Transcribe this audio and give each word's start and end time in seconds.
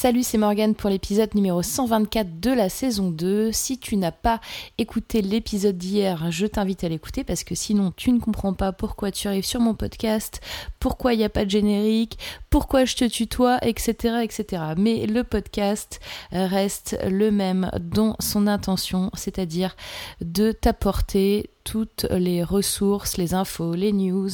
Salut, 0.00 0.22
c'est 0.22 0.38
Morgane 0.38 0.76
pour 0.76 0.90
l'épisode 0.90 1.34
numéro 1.34 1.60
124 1.60 2.38
de 2.38 2.52
la 2.52 2.68
saison 2.68 3.10
2. 3.10 3.50
Si 3.50 3.80
tu 3.80 3.96
n'as 3.96 4.12
pas 4.12 4.40
écouté 4.78 5.22
l'épisode 5.22 5.76
d'hier, 5.76 6.30
je 6.30 6.46
t'invite 6.46 6.84
à 6.84 6.88
l'écouter 6.88 7.24
parce 7.24 7.42
que 7.42 7.56
sinon 7.56 7.92
tu 7.96 8.12
ne 8.12 8.20
comprends 8.20 8.54
pas 8.54 8.70
pourquoi 8.70 9.10
tu 9.10 9.26
arrives 9.26 9.44
sur 9.44 9.58
mon 9.58 9.74
podcast, 9.74 10.40
pourquoi 10.78 11.14
il 11.14 11.16
n'y 11.16 11.24
a 11.24 11.28
pas 11.28 11.44
de 11.44 11.50
générique, 11.50 12.16
pourquoi 12.48 12.84
je 12.84 12.94
te 12.94 13.06
tutoie, 13.06 13.58
etc., 13.62 14.20
etc. 14.22 14.62
Mais 14.76 15.04
le 15.06 15.24
podcast 15.24 15.98
reste 16.30 16.96
le 17.04 17.32
même 17.32 17.68
dans 17.80 18.14
son 18.20 18.46
intention, 18.46 19.10
c'est-à-dire 19.14 19.74
de 20.20 20.52
t'apporter 20.52 21.50
toutes 21.68 22.06
les 22.10 22.42
ressources, 22.42 23.18
les 23.18 23.34
infos, 23.34 23.74
les 23.74 23.92
news 23.92 24.30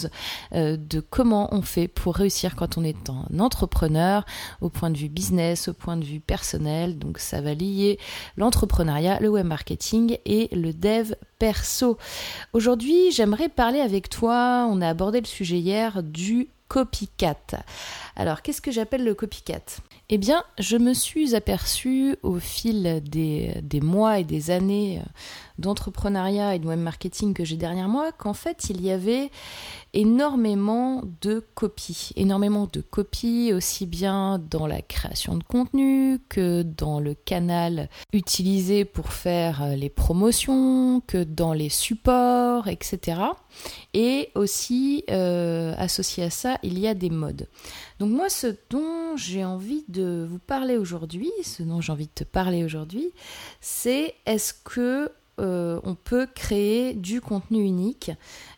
euh, 0.52 0.76
de 0.76 1.00
comment 1.00 1.52
on 1.52 1.62
fait 1.62 1.88
pour 1.88 2.14
réussir 2.14 2.54
quand 2.54 2.78
on 2.78 2.84
est 2.84 3.10
un 3.10 3.40
entrepreneur 3.40 4.24
au 4.60 4.68
point 4.68 4.88
de 4.88 4.96
vue 4.96 5.08
business, 5.08 5.66
au 5.66 5.72
point 5.72 5.96
de 5.96 6.04
vue 6.04 6.20
personnel. 6.20 6.96
Donc 6.96 7.18
ça 7.18 7.40
va 7.40 7.52
lier 7.52 7.98
l'entrepreneuriat, 8.36 9.18
le 9.18 9.30
web 9.30 9.46
marketing 9.46 10.16
et 10.24 10.48
le 10.52 10.72
dev 10.72 11.14
perso. 11.40 11.98
Aujourd'hui, 12.52 13.10
j'aimerais 13.10 13.48
parler 13.48 13.80
avec 13.80 14.08
toi, 14.08 14.68
on 14.70 14.80
a 14.80 14.88
abordé 14.88 15.20
le 15.20 15.26
sujet 15.26 15.58
hier 15.58 16.04
du 16.04 16.46
copycat. 16.68 17.64
Alors, 18.14 18.42
qu'est-ce 18.42 18.60
que 18.60 18.70
j'appelle 18.70 19.02
le 19.02 19.14
copycat? 19.14 19.80
Eh 20.10 20.18
bien, 20.18 20.44
je 20.58 20.76
me 20.76 20.92
suis 20.92 21.34
aperçu 21.34 22.16
au 22.22 22.38
fil 22.38 23.02
des, 23.02 23.54
des 23.62 23.80
mois 23.80 24.18
et 24.18 24.24
des 24.24 24.50
années 24.50 24.98
euh, 24.98 25.08
d'entrepreneuriat 25.58 26.54
et 26.54 26.58
de 26.58 26.66
web 26.66 26.78
marketing 26.78 27.32
que 27.32 27.42
j'ai 27.42 27.56
derrière 27.56 27.88
moi 27.88 28.12
qu'en 28.12 28.34
fait, 28.34 28.66
il 28.68 28.82
y 28.82 28.90
avait 28.90 29.30
énormément 29.94 31.02
de 31.22 31.42
copies. 31.54 32.10
Énormément 32.16 32.68
de 32.70 32.82
copies, 32.82 33.52
aussi 33.54 33.86
bien 33.86 34.38
dans 34.50 34.66
la 34.66 34.82
création 34.82 35.36
de 35.36 35.44
contenu 35.44 36.18
que 36.28 36.62
dans 36.62 37.00
le 37.00 37.14
canal 37.14 37.88
utilisé 38.12 38.84
pour 38.84 39.10
faire 39.10 39.62
euh, 39.62 39.74
les 39.74 39.88
promotions, 39.88 41.00
que 41.06 41.24
dans 41.24 41.54
les 41.54 41.70
supports, 41.70 42.68
etc. 42.68 43.22
Et 43.94 44.30
aussi, 44.34 45.04
euh, 45.10 45.74
associé 45.78 46.24
à 46.24 46.30
ça, 46.30 46.58
il 46.62 46.78
y 46.78 46.86
a 46.86 46.94
des 46.94 47.10
modes. 47.10 47.48
Donc 48.00 48.10
moi, 48.10 48.28
ce 48.28 48.48
dont 48.70 49.16
j'ai 49.16 49.44
envie 49.44 49.84
de 49.88 50.26
vous 50.28 50.38
parler 50.38 50.76
aujourd'hui, 50.76 51.30
ce 51.42 51.62
dont 51.62 51.80
j'ai 51.80 51.92
envie 51.92 52.06
de 52.06 52.12
te 52.14 52.24
parler 52.24 52.64
aujourd'hui, 52.64 53.12
c'est 53.60 54.14
est-ce 54.26 54.52
que 54.52 55.10
euh, 55.40 55.80
on 55.82 55.94
peut 55.94 56.26
créer 56.32 56.94
du 56.94 57.20
contenu 57.20 57.62
unique? 57.62 58.10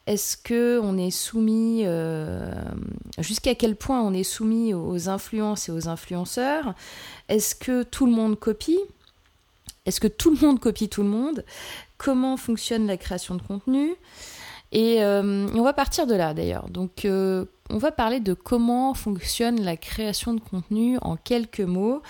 Est-ce 0.06 0.36
que 0.36 0.78
on 0.82 0.96
est 0.98 1.10
soumis 1.10 1.82
euh, 1.84 2.52
jusqu'à 3.18 3.54
quel 3.54 3.76
point 3.76 4.02
on 4.02 4.12
est 4.12 4.24
soumis 4.24 4.74
aux 4.74 5.08
influences 5.08 5.68
et 5.68 5.72
aux 5.72 5.88
influenceurs? 5.88 6.74
Est-ce 7.28 7.54
que 7.54 7.82
tout 7.82 8.06
le 8.06 8.12
monde 8.12 8.38
copie? 8.38 8.80
Est-ce 9.84 10.00
que 10.00 10.08
tout 10.08 10.30
le 10.30 10.38
monde 10.44 10.60
copie 10.60 10.88
tout 10.88 11.02
le 11.02 11.08
monde? 11.08 11.44
Comment 11.98 12.36
fonctionne 12.36 12.86
la 12.86 12.96
création 12.96 13.34
de 13.36 13.42
contenu? 13.42 13.94
Et 14.72 15.02
euh, 15.02 15.46
on 15.54 15.62
va 15.62 15.72
partir 15.72 16.06
de 16.06 16.14
là 16.14 16.34
d'ailleurs. 16.34 16.68
Donc 16.68 17.06
on 17.70 17.78
va 17.78 17.92
parler 17.92 18.20
de 18.20 18.34
comment 18.34 18.94
fonctionne 18.94 19.60
la 19.60 19.76
création 19.76 20.34
de 20.34 20.40
contenu 20.40 20.98
en 21.02 21.16
quelques 21.16 21.60
mots. 21.60 22.02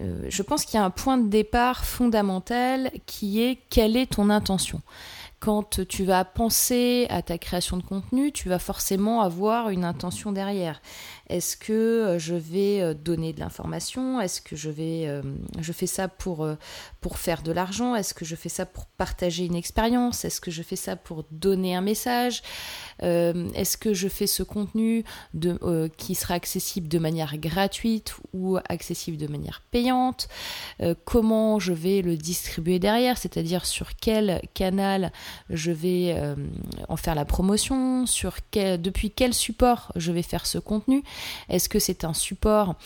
Euh, 0.00 0.26
je 0.28 0.42
pense 0.42 0.64
qu'il 0.64 0.78
y 0.78 0.82
a 0.82 0.84
un 0.84 0.90
point 0.90 1.18
de 1.18 1.28
départ 1.28 1.84
fondamental 1.84 2.90
qui 3.06 3.42
est 3.42 3.58
quelle 3.70 3.96
est 3.96 4.12
ton 4.12 4.30
intention. 4.30 4.82
Quand 5.38 5.86
tu 5.86 6.04
vas 6.04 6.24
penser 6.24 7.06
à 7.10 7.20
ta 7.20 7.36
création 7.36 7.76
de 7.76 7.82
contenu, 7.82 8.32
tu 8.32 8.48
vas 8.48 8.58
forcément 8.58 9.20
avoir 9.20 9.68
une 9.68 9.84
intention 9.84 10.32
derrière. 10.32 10.80
Est-ce 11.28 11.58
que 11.58 11.72
euh, 11.72 12.18
je 12.18 12.34
vais 12.34 12.80
euh, 12.80 12.94
donner 12.94 13.34
de 13.34 13.40
l'information? 13.40 14.18
Est-ce 14.20 14.40
que 14.40 14.56
je 14.56 14.70
fais 15.72 15.86
ça 15.86 16.08
pour 16.08 16.48
pour 17.02 17.18
faire 17.18 17.42
de 17.42 17.52
l'argent? 17.52 17.94
Est-ce 17.94 18.14
que 18.14 18.24
je 18.24 18.34
fais 18.34 18.48
ça 18.48 18.64
pour 18.64 18.86
partager 18.86 19.44
une 19.44 19.56
expérience? 19.56 20.24
Est-ce 20.24 20.40
que 20.40 20.50
je 20.50 20.62
fais 20.62 20.76
ça 20.76 20.96
pour 20.96 21.24
donner 21.30 21.76
un 21.76 21.82
message? 21.82 22.42
Est-ce 23.00 23.76
que 23.76 23.92
je 23.92 24.08
fais 24.08 24.26
ce 24.26 24.42
contenu 24.42 25.04
de, 25.34 25.88
qui 25.98 26.14
sera 26.14 26.34
accessible 26.34 26.88
de 26.88 26.98
manière 26.98 27.36
gratuite 27.36 28.16
ou 28.32 28.58
accessible 28.68 29.18
de 29.18 29.26
manière 29.26 29.62
payante 29.70 29.75
Comment 31.04 31.58
je 31.58 31.72
vais 31.72 32.02
le 32.02 32.16
distribuer 32.16 32.78
derrière 32.78 33.18
C'est-à-dire 33.18 33.66
sur 33.66 33.96
quel 33.96 34.40
canal 34.54 35.12
je 35.50 35.72
vais 35.72 36.16
en 36.88 36.96
faire 36.96 37.14
la 37.14 37.24
promotion 37.24 38.06
Sur 38.06 38.36
quel, 38.50 38.80
depuis 38.80 39.10
quel 39.10 39.34
support 39.34 39.92
je 39.96 40.12
vais 40.12 40.22
faire 40.22 40.46
ce 40.46 40.58
contenu. 40.58 41.02
Est-ce 41.48 41.68
que 41.68 41.78
c'est 41.78 42.04
un 42.04 42.14
support 42.14 42.76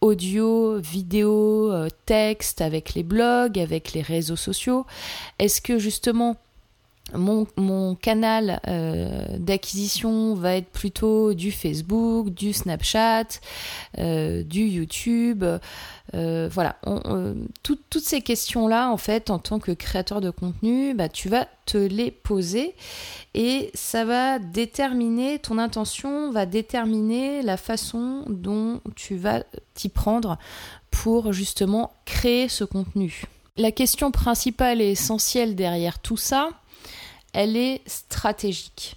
audio, 0.00 0.78
vidéo, 0.78 1.72
euh, 1.72 1.88
texte 2.06 2.60
avec 2.60 2.94
les 2.94 3.02
blogs, 3.02 3.58
avec 3.58 3.92
les 3.92 4.02
réseaux 4.02 4.36
sociaux? 4.36 4.86
Est-ce 5.38 5.60
que 5.60 5.78
justement 5.78 6.36
mon, 7.14 7.94
canal 7.94 8.60
euh, 8.68 9.38
d'acquisition 9.38 10.34
va 10.34 10.56
être 10.56 10.70
plutôt 10.70 11.34
du 11.34 11.52
Facebook, 11.52 12.30
du 12.30 12.52
Snapchat, 12.52 13.40
euh, 13.98 14.42
du 14.42 14.62
YouTube. 14.62 15.44
Euh, 16.14 16.48
voilà, 16.52 16.76
toutes 17.62 17.98
ces 18.02 18.20
questions-là, 18.20 18.90
en 18.90 18.96
fait, 18.96 19.30
en 19.30 19.38
tant 19.38 19.58
que 19.58 19.72
créateur 19.72 20.20
de 20.20 20.30
contenu, 20.30 20.94
bah, 20.94 21.08
tu 21.08 21.28
vas 21.28 21.46
te 21.66 21.78
les 21.78 22.10
poser 22.10 22.74
et 23.34 23.70
ça 23.74 24.04
va 24.04 24.38
déterminer, 24.40 25.38
ton 25.38 25.58
intention 25.58 26.32
va 26.32 26.46
déterminer 26.46 27.42
la 27.42 27.56
façon 27.56 28.24
dont 28.28 28.80
tu 28.96 29.16
vas 29.16 29.44
t'y 29.74 29.88
prendre 29.88 30.36
pour 30.90 31.32
justement 31.32 31.92
créer 32.04 32.48
ce 32.48 32.64
contenu. 32.64 33.22
La 33.56 33.72
question 33.72 34.10
principale 34.10 34.80
et 34.80 34.92
essentielle 34.92 35.54
derrière 35.54 35.98
tout 35.98 36.16
ça, 36.16 36.50
elle 37.32 37.56
est 37.56 37.80
stratégique. 37.86 38.96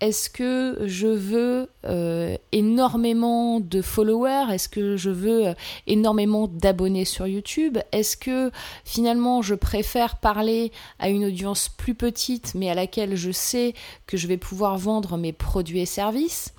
Est-ce 0.00 0.30
que 0.30 0.78
je 0.86 1.08
veux 1.08 1.68
euh, 1.84 2.36
énormément 2.52 3.60
de 3.60 3.82
followers? 3.82 4.46
Est-ce 4.50 4.70
que 4.70 4.96
je 4.96 5.10
veux 5.10 5.48
euh, 5.48 5.54
énormément 5.86 6.48
d'abonnés 6.48 7.04
sur 7.04 7.26
YouTube? 7.26 7.76
Est-ce 7.92 8.16
que 8.16 8.50
finalement 8.86 9.42
je 9.42 9.54
préfère 9.54 10.16
parler 10.16 10.72
à 10.98 11.10
une 11.10 11.26
audience 11.26 11.68
plus 11.68 11.94
petite 11.94 12.54
mais 12.54 12.70
à 12.70 12.74
laquelle 12.74 13.14
je 13.14 13.30
sais 13.30 13.74
que 14.06 14.16
je 14.16 14.26
vais 14.26 14.38
pouvoir 14.38 14.78
vendre 14.78 15.18
mes 15.18 15.34
produits 15.34 15.80
et 15.80 15.86
services? 15.86 16.54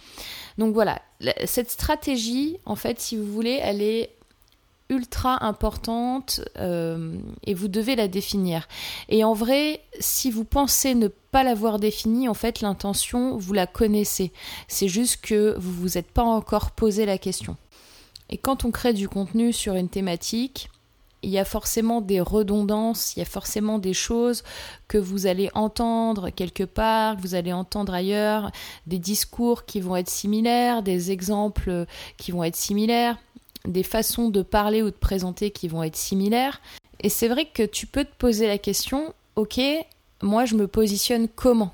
Donc 0.60 0.76
voilà, 0.76 1.02
cette 1.46 1.72
stratégie, 1.72 2.58
en 2.66 2.76
fait, 2.76 3.00
si 3.00 3.18
vous 3.18 3.26
voulez, 3.26 3.60
elle 3.62 3.82
est 3.82 4.12
ultra 4.92 5.44
importante 5.44 6.42
euh, 6.58 7.16
et 7.46 7.54
vous 7.54 7.70
devez 7.70 7.96
la 7.96 8.08
définir. 8.08 8.68
Et 9.10 9.24
en 9.24 9.34
vrai, 9.34 9.82
si 10.00 10.30
vous 10.30 10.44
pensez 10.44 10.94
ne 10.94 11.08
pas 11.08 11.44
l'avoir 11.44 11.80
définie, 11.80 12.28
en 12.28 12.34
fait, 12.34 12.62
l'intention, 12.62 13.38
vous 13.38 13.54
la 13.54 13.66
connaissez. 13.66 14.34
C'est 14.68 14.90
juste 14.90 15.22
que 15.22 15.56
vous 15.58 15.72
vous 15.72 15.98
êtes 15.98 16.12
pas 16.12 16.24
encore 16.24 16.72
posé 16.72 17.06
la 17.06 17.18
question. 17.18 17.56
Et 18.30 18.38
quand 18.38 18.66
on 18.66 18.72
crée 18.72 18.94
du 18.94 19.08
contenu 19.08 19.54
sur 19.54 19.76
une 19.76 19.90
thématique, 19.90 20.70
il 21.24 21.30
y 21.30 21.38
a 21.38 21.46
forcément 21.46 22.02
des 22.02 22.20
redondances, 22.20 23.16
il 23.16 23.20
y 23.20 23.22
a 23.22 23.26
forcément 23.26 23.78
des 23.78 23.94
choses 23.94 24.44
que 24.88 24.98
vous 24.98 25.28
allez 25.28 25.50
entendre 25.54 26.32
quelque 26.32 26.64
part, 26.64 27.16
que 27.16 27.22
vous 27.22 27.36
allez 27.36 27.54
entendre 27.54 27.94
ailleurs, 27.94 28.52
des 28.88 29.00
discours 29.00 29.66
qui 29.66 29.80
vont 29.80 29.96
être 29.96 30.10
similaires, 30.10 30.82
des 30.82 31.12
exemples 31.12 31.86
qui 32.18 32.32
vont 32.32 32.44
être 32.44 32.56
similaires 32.56 33.18
des 33.66 33.84
façons 33.84 34.30
de 34.30 34.42
parler 34.42 34.82
ou 34.82 34.90
de 34.90 34.96
présenter 34.96 35.52
qui 35.52 35.68
vont 35.68 35.84
être 35.84 35.96
similaires. 35.96 36.62
Et 37.00 37.10
c'est 37.10 37.28
vrai 37.28 37.46
que 37.46 37.64
tu 37.64 37.88
peux 37.88 38.04
te 38.04 38.16
poser 38.18 38.48
la 38.48 38.58
question, 38.58 39.14
ok, 39.36 39.60
moi 40.22 40.46
je 40.46 40.56
me 40.56 40.68
positionne 40.68 41.28
comment? 41.28 41.74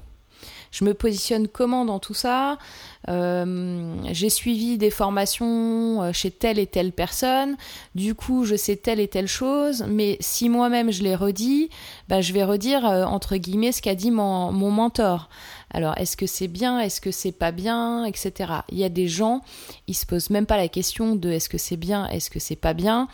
Je 0.72 0.86
me 0.86 0.94
positionne 0.94 1.48
comment 1.48 1.86
dans 1.86 2.00
tout 2.00 2.14
ça? 2.14 2.58
J'ai 3.07 4.29
suivi 4.29 4.78
des 4.78 4.90
formations 4.90 6.01
euh, 6.01 6.12
chez 6.13 6.31
telle 6.31 6.59
et 6.59 6.68
telle 6.68 6.91
personne, 6.91 7.56
du 7.95 8.16
coup 8.16 8.45
je 8.45 8.56
sais 8.56 8.75
telle 8.75 9.00
et 9.00 9.07
telle 9.07 9.27
chose, 9.27 9.86
mais 9.88 10.18
si 10.19 10.50
moi-même 10.50 10.92
je 10.92 11.04
les 11.04 11.15
redis, 11.15 11.69
bah, 12.07 12.21
je 12.21 12.33
vais 12.33 12.44
redire 12.44 12.86
euh, 12.86 13.06
entre 13.06 13.38
guillemets 13.38 13.71
ce 13.71 13.81
qu'a 13.81 13.95
dit 13.95 14.12
mon, 14.12 14.51
mon 14.51 14.71
mentor. 14.71 15.30
Alors, 15.74 15.98
est-ce 15.98 16.15
que 16.15 16.25
c'est 16.25 16.48
bien, 16.48 16.80
est-ce 16.80 17.01
que 17.01 17.12
c'est 17.12 17.33
pas 17.33 17.51
bien, 17.51 18.06
etc. 18.06 18.54
Il 18.71 18.77
y 18.77 18.86
a 18.86 18.89
des 18.89 19.10
gens, 19.10 19.42
ils 19.88 19.95
se 19.95 20.06
posent 20.06 20.30
même 20.30 20.45
pas 20.45 20.56
la 20.56 20.69
question 20.69 21.15
de 21.15 21.30
est-ce 21.30 21.50
que 21.50 21.57
c'est 21.57 21.75
bien, 21.75 22.07
est-ce 22.07 22.30
que 22.30 22.39
c'est 22.39 22.56
pas 22.56 22.74
bien. 22.74 23.10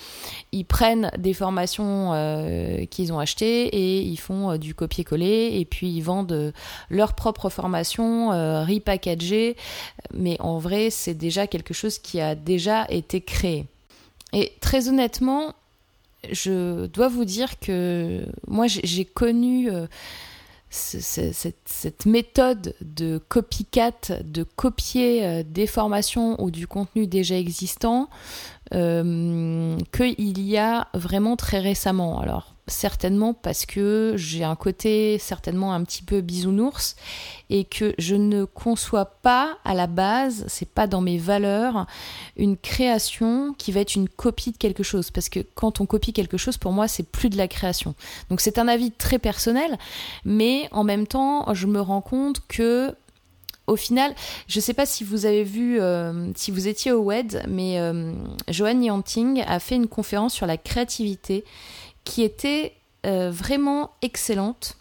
Ils 0.51 0.65
prennent 0.65 1.09
des 1.17 1.33
formations 1.33 2.11
euh, 2.13 2.85
qu'ils 2.85 3.11
ont 3.11 3.17
achetées 3.17 3.65
et 3.65 4.01
ils 4.01 4.17
font 4.17 4.51
euh, 4.51 4.57
du 4.57 4.75
copier-coller 4.75 5.49
et 5.53 5.65
puis 5.65 5.89
ils 5.89 6.01
vendent 6.01 6.31
euh, 6.31 6.51
leur 6.91 7.15
propre 7.15 7.49
formation 7.49 8.29
repackagée. 8.65 9.55
Mais 10.13 10.37
en 10.39 10.57
vrai, 10.59 10.89
c'est 10.89 11.13
déjà 11.13 11.47
quelque 11.47 11.73
chose 11.73 11.99
qui 11.99 12.21
a 12.21 12.35
déjà 12.35 12.85
été 12.89 13.21
créé. 13.21 13.65
Et 14.33 14.53
très 14.61 14.89
honnêtement, 14.89 15.53
je 16.31 16.85
dois 16.87 17.07
vous 17.07 17.25
dire 17.25 17.59
que 17.59 18.25
moi 18.47 18.67
j'ai 18.67 19.05
connu 19.05 19.69
cette, 20.73 22.05
méthode 22.05 22.73
de 22.81 23.19
copycat, 23.29 23.91
de 24.23 24.43
copier 24.43 25.25
euh, 25.25 25.43
des 25.45 25.67
formations 25.67 26.41
ou 26.41 26.49
du 26.49 26.67
contenu 26.67 27.05
déjà 27.05 27.37
existant, 27.37 28.09
euh, 28.73 29.77
qu'il 29.95 30.41
y 30.41 30.57
a 30.57 30.87
vraiment 30.93 31.35
très 31.35 31.59
récemment. 31.59 32.19
Alors, 32.19 32.52
certainement 32.67 33.33
parce 33.33 33.65
que 33.65 34.13
j'ai 34.15 34.43
un 34.43 34.55
côté 34.55 35.17
certainement 35.19 35.73
un 35.73 35.83
petit 35.83 36.01
peu 36.01 36.21
bisounours 36.21 36.95
et 37.49 37.65
que 37.65 37.93
je 37.97 38.15
ne 38.15 38.45
conçois 38.45 39.05
pas 39.05 39.57
à 39.65 39.73
la 39.73 39.87
base, 39.87 40.45
c'est 40.47 40.69
pas 40.69 40.87
dans 40.87 41.01
mes 41.01 41.17
valeurs, 41.17 41.85
une 42.37 42.57
création 42.57 43.53
qui 43.57 43.71
va 43.71 43.81
être 43.81 43.95
une 43.95 44.07
copie 44.07 44.51
de 44.51 44.57
quelque 44.57 44.83
chose 44.83 45.11
parce 45.11 45.29
que 45.29 45.41
quand 45.55 45.81
on 45.81 45.85
copie 45.85 46.13
quelque 46.13 46.37
chose 46.37 46.57
pour 46.57 46.71
moi, 46.71 46.87
c'est 46.87 47.03
plus 47.03 47.29
de 47.29 47.37
la 47.37 47.47
création. 47.47 47.95
Donc 48.29 48.39
c'est 48.39 48.57
un 48.57 48.67
avis 48.67 48.91
très 48.91 49.19
personnel, 49.19 49.77
mais 50.23 50.69
en 50.71 50.83
même 50.83 51.05
temps, 51.05 51.53
je 51.53 51.67
me 51.67 51.81
rends 51.81 52.01
compte 52.01 52.41
que 52.47 52.95
au 53.67 53.77
final, 53.77 54.13
je 54.47 54.59
ne 54.59 54.61
sais 54.61 54.73
pas 54.73 54.85
si 54.85 55.03
vous 55.03 55.25
avez 55.25 55.43
vu, 55.43 55.79
euh, 55.79 56.31
si 56.35 56.51
vous 56.51 56.67
étiez 56.67 56.91
au 56.91 57.01
WED, 57.01 57.43
mais 57.47 57.79
euh, 57.79 58.11
Johan 58.49 58.81
Yanting 58.81 59.41
a 59.47 59.59
fait 59.59 59.75
une 59.75 59.87
conférence 59.87 60.33
sur 60.33 60.45
la 60.45 60.57
créativité 60.57 61.45
qui 62.03 62.23
était 62.23 62.73
euh, 63.05 63.31
vraiment 63.31 63.91
excellente 64.01 64.77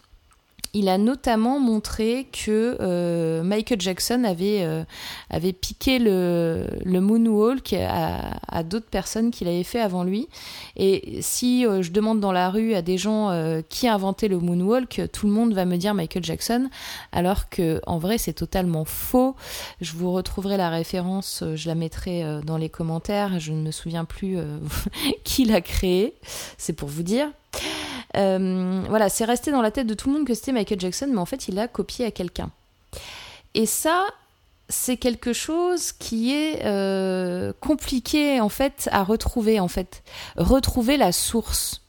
il 0.73 0.89
a 0.89 0.97
notamment 0.97 1.59
montré 1.59 2.27
que 2.31 2.77
euh, 2.81 3.43
Michael 3.43 3.79
Jackson 3.79 4.23
avait, 4.23 4.63
euh, 4.63 4.83
avait 5.29 5.53
piqué 5.53 5.99
le, 5.99 6.67
le 6.83 6.99
moonwalk 6.99 7.73
à, 7.73 8.63
d'autres 8.63 8.89
personnes 8.89 9.29
qu'il 9.29 9.47
avait 9.47 9.63
fait 9.63 9.79
avant 9.79 10.03
lui. 10.03 10.27
Et 10.75 11.21
si 11.21 11.65
euh, 11.65 11.83
je 11.83 11.91
demande 11.91 12.19
dans 12.19 12.31
la 12.31 12.49
rue 12.49 12.73
à 12.73 12.81
des 12.81 12.97
gens 12.97 13.13
qui 13.69 13.87
a 13.87 13.97
le 13.97 14.39
moonwalk, 14.39 15.01
tout 15.11 15.27
le 15.27 15.33
monde 15.33 15.53
va 15.53 15.65
me 15.65 15.77
dire 15.77 15.93
Michael 15.93 16.23
Jackson, 16.23 16.69
alors 17.11 17.49
que 17.49 17.79
en 17.85 17.99
vrai 17.99 18.17
c'est 18.17 18.33
totalement 18.33 18.85
faux. 18.85 19.35
Je 19.79 19.93
vous 19.93 20.11
retrouverai 20.11 20.57
la 20.57 20.69
référence, 20.69 21.43
je 21.55 21.67
la 21.67 21.75
mettrai 21.75 22.23
dans 22.43 22.57
les 22.57 22.69
commentaires. 22.69 23.39
Je 23.39 23.53
ne 23.53 23.61
me 23.61 23.71
souviens 23.71 24.05
plus 24.05 24.37
qui 25.23 25.45
l'a 25.45 25.61
créé. 25.61 26.15
C'est 26.57 26.73
pour 26.73 26.89
vous 26.89 27.03
dire. 27.03 27.29
Euh, 28.15 28.83
voilà, 28.89 29.09
c'est 29.09 29.25
resté 29.25 29.51
dans 29.51 29.61
la 29.61 29.71
tête 29.71 29.87
de 29.87 29.93
tout 29.93 30.09
le 30.09 30.15
monde 30.15 30.27
que 30.27 30.33
c'était 30.33 30.51
Michael 30.51 30.79
Jackson, 30.79 31.09
mais 31.11 31.19
en 31.19 31.25
fait, 31.25 31.47
il 31.47 31.55
l'a 31.55 31.67
copié 31.67 32.05
à 32.05 32.11
quelqu'un. 32.11 32.51
Et 33.53 33.65
ça, 33.65 34.05
c'est 34.69 34.97
quelque 34.97 35.33
chose 35.33 35.91
qui 35.91 36.33
est 36.33 36.65
euh, 36.65 37.53
compliqué 37.59 38.39
en 38.39 38.49
fait 38.49 38.89
à 38.91 39.03
retrouver 39.03 39.59
en 39.59 39.67
fait. 39.67 40.03
Retrouver 40.37 40.97
la 40.97 41.11
source. 41.11 41.81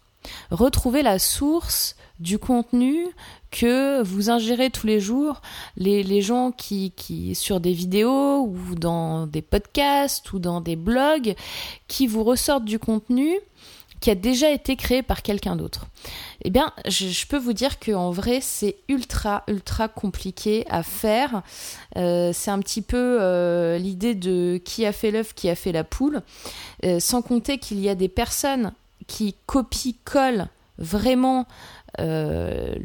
Retrouver 0.50 1.02
la 1.02 1.18
source 1.18 1.96
du 2.18 2.38
contenu 2.38 3.06
que 3.50 4.02
vous 4.02 4.30
ingérez 4.30 4.70
tous 4.70 4.86
les 4.86 4.98
jours, 4.98 5.42
les, 5.76 6.02
les 6.02 6.22
gens 6.22 6.50
qui, 6.50 6.92
qui, 6.96 7.34
sur 7.34 7.60
des 7.60 7.72
vidéos 7.72 8.40
ou 8.40 8.74
dans 8.74 9.26
des 9.26 9.42
podcasts 9.42 10.32
ou 10.32 10.38
dans 10.38 10.60
des 10.60 10.76
blogs, 10.76 11.34
qui 11.86 12.06
vous 12.06 12.24
ressortent 12.24 12.64
du 12.64 12.78
contenu 12.78 13.38
qui 14.04 14.10
a 14.10 14.14
déjà 14.14 14.50
été 14.50 14.76
créé 14.76 15.02
par 15.02 15.22
quelqu'un 15.22 15.56
d'autre. 15.56 15.86
Eh 16.42 16.50
bien, 16.50 16.74
je, 16.86 17.26
peux 17.26 17.38
vous 17.38 17.54
dire 17.54 17.80
qu'en 17.80 18.10
vrai, 18.10 18.40
c'est 18.42 18.76
ultra, 18.88 19.44
ultra 19.48 19.88
compliqué 19.88 20.66
à 20.68 20.82
faire. 20.82 21.40
Euh, 21.96 22.30
c'est 22.34 22.50
un 22.50 22.58
petit 22.58 22.82
peu 22.82 23.16
euh, 23.22 23.78
l'idée 23.78 24.14
de 24.14 24.60
qui 24.62 24.84
a 24.84 24.92
fait 24.92 25.10
l'œuf, 25.10 25.32
qui 25.32 25.48
a 25.48 25.54
fait 25.54 25.72
la 25.72 25.84
poule. 25.84 26.20
Euh, 26.84 27.00
sans 27.00 27.22
compter 27.22 27.56
qu'il 27.56 27.80
y 27.80 27.88
a 27.88 27.94
des 27.94 28.10
personnes 28.10 28.74
qui 29.06 29.36
copient-collent 29.46 30.48
vraiment 30.76 31.46
les, 31.98 32.76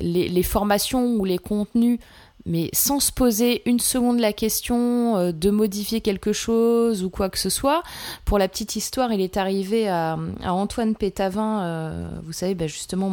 les, 0.00 0.42
formations 0.42 1.04
ou 1.04 1.24
les 1.24 1.38
contenus 1.38 2.00
mais 2.46 2.70
sans 2.72 3.00
se 3.00 3.12
poser 3.12 3.62
une 3.66 3.80
seconde 3.80 4.18
la 4.18 4.32
question 4.32 5.16
euh, 5.16 5.32
de 5.32 5.50
modifier 5.50 6.00
quelque 6.00 6.32
chose 6.32 7.04
ou 7.04 7.10
quoi 7.10 7.30
que 7.30 7.38
ce 7.38 7.50
soit. 7.50 7.82
Pour 8.24 8.38
la 8.38 8.48
petite 8.48 8.76
histoire, 8.76 9.12
il 9.12 9.20
est 9.20 9.36
arrivé 9.36 9.88
à, 9.88 10.18
Antoine 10.44 10.94
Pétavin, 10.94 11.62
euh, 11.62 12.08
vous 12.24 12.32
savez, 12.32 12.54
bah, 12.54 12.66
justement 12.66 13.08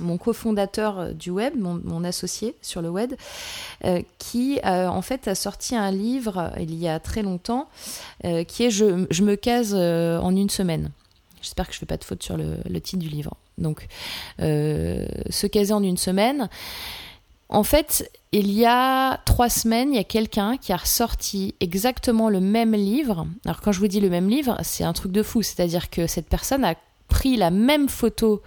mon, 0.00 0.18
cofondateur 0.18 0.98
euh, 0.98 1.12
du 1.12 1.30
web, 1.30 1.54
mon, 1.56 2.04
associé 2.04 2.56
sur 2.60 2.82
le 2.82 2.90
web, 2.90 3.14
qui 4.18 4.60
en 4.64 5.00
fait 5.00 5.26
a 5.28 5.34
sorti 5.34 5.74
un 5.74 5.90
livre 5.90 6.52
il 6.58 6.74
y 6.74 6.86
a 6.86 7.00
très 7.00 7.22
longtemps 7.22 7.68
qui 8.22 8.64
est 8.64 8.70
je, 8.70 9.22
me 9.22 9.34
case 9.36 9.74
en 9.74 10.36
une 10.36 10.50
semaine. 10.50 10.90
J'espère 11.40 11.66
que 11.66 11.72
je 11.72 11.78
ne 11.78 11.80
fais 11.80 11.86
pas 11.86 11.96
de 11.96 12.04
faute 12.04 12.22
sur 12.22 12.36
le 12.36 12.80
titre 12.80 13.02
du 13.02 13.08
livre. 13.08 13.34
Donc, 13.56 13.86
se 14.38 15.46
caser 15.46 15.72
en 15.72 15.82
une 15.82 15.96
semaine. 15.96 16.50
En 17.54 17.62
fait, 17.62 18.10
il 18.32 18.50
y 18.50 18.66
a 18.66 19.18
trois 19.18 19.48
semaines, 19.48 19.92
il 19.92 19.96
y 19.96 20.00
a 20.00 20.04
quelqu'un 20.04 20.56
qui 20.56 20.72
a 20.72 20.76
ressorti 20.76 21.54
exactement 21.60 22.28
le 22.28 22.40
même 22.40 22.74
livre. 22.74 23.28
Alors 23.44 23.60
quand 23.60 23.70
je 23.70 23.78
vous 23.78 23.86
dis 23.86 24.00
le 24.00 24.10
même 24.10 24.28
livre, 24.28 24.58
c'est 24.64 24.82
un 24.82 24.92
truc 24.92 25.12
de 25.12 25.22
fou. 25.22 25.42
C'est-à-dire 25.42 25.88
que 25.88 26.08
cette 26.08 26.28
personne 26.28 26.64
a 26.64 26.74
pris 27.06 27.36
la 27.36 27.52
même 27.52 27.88
photo 27.88 28.42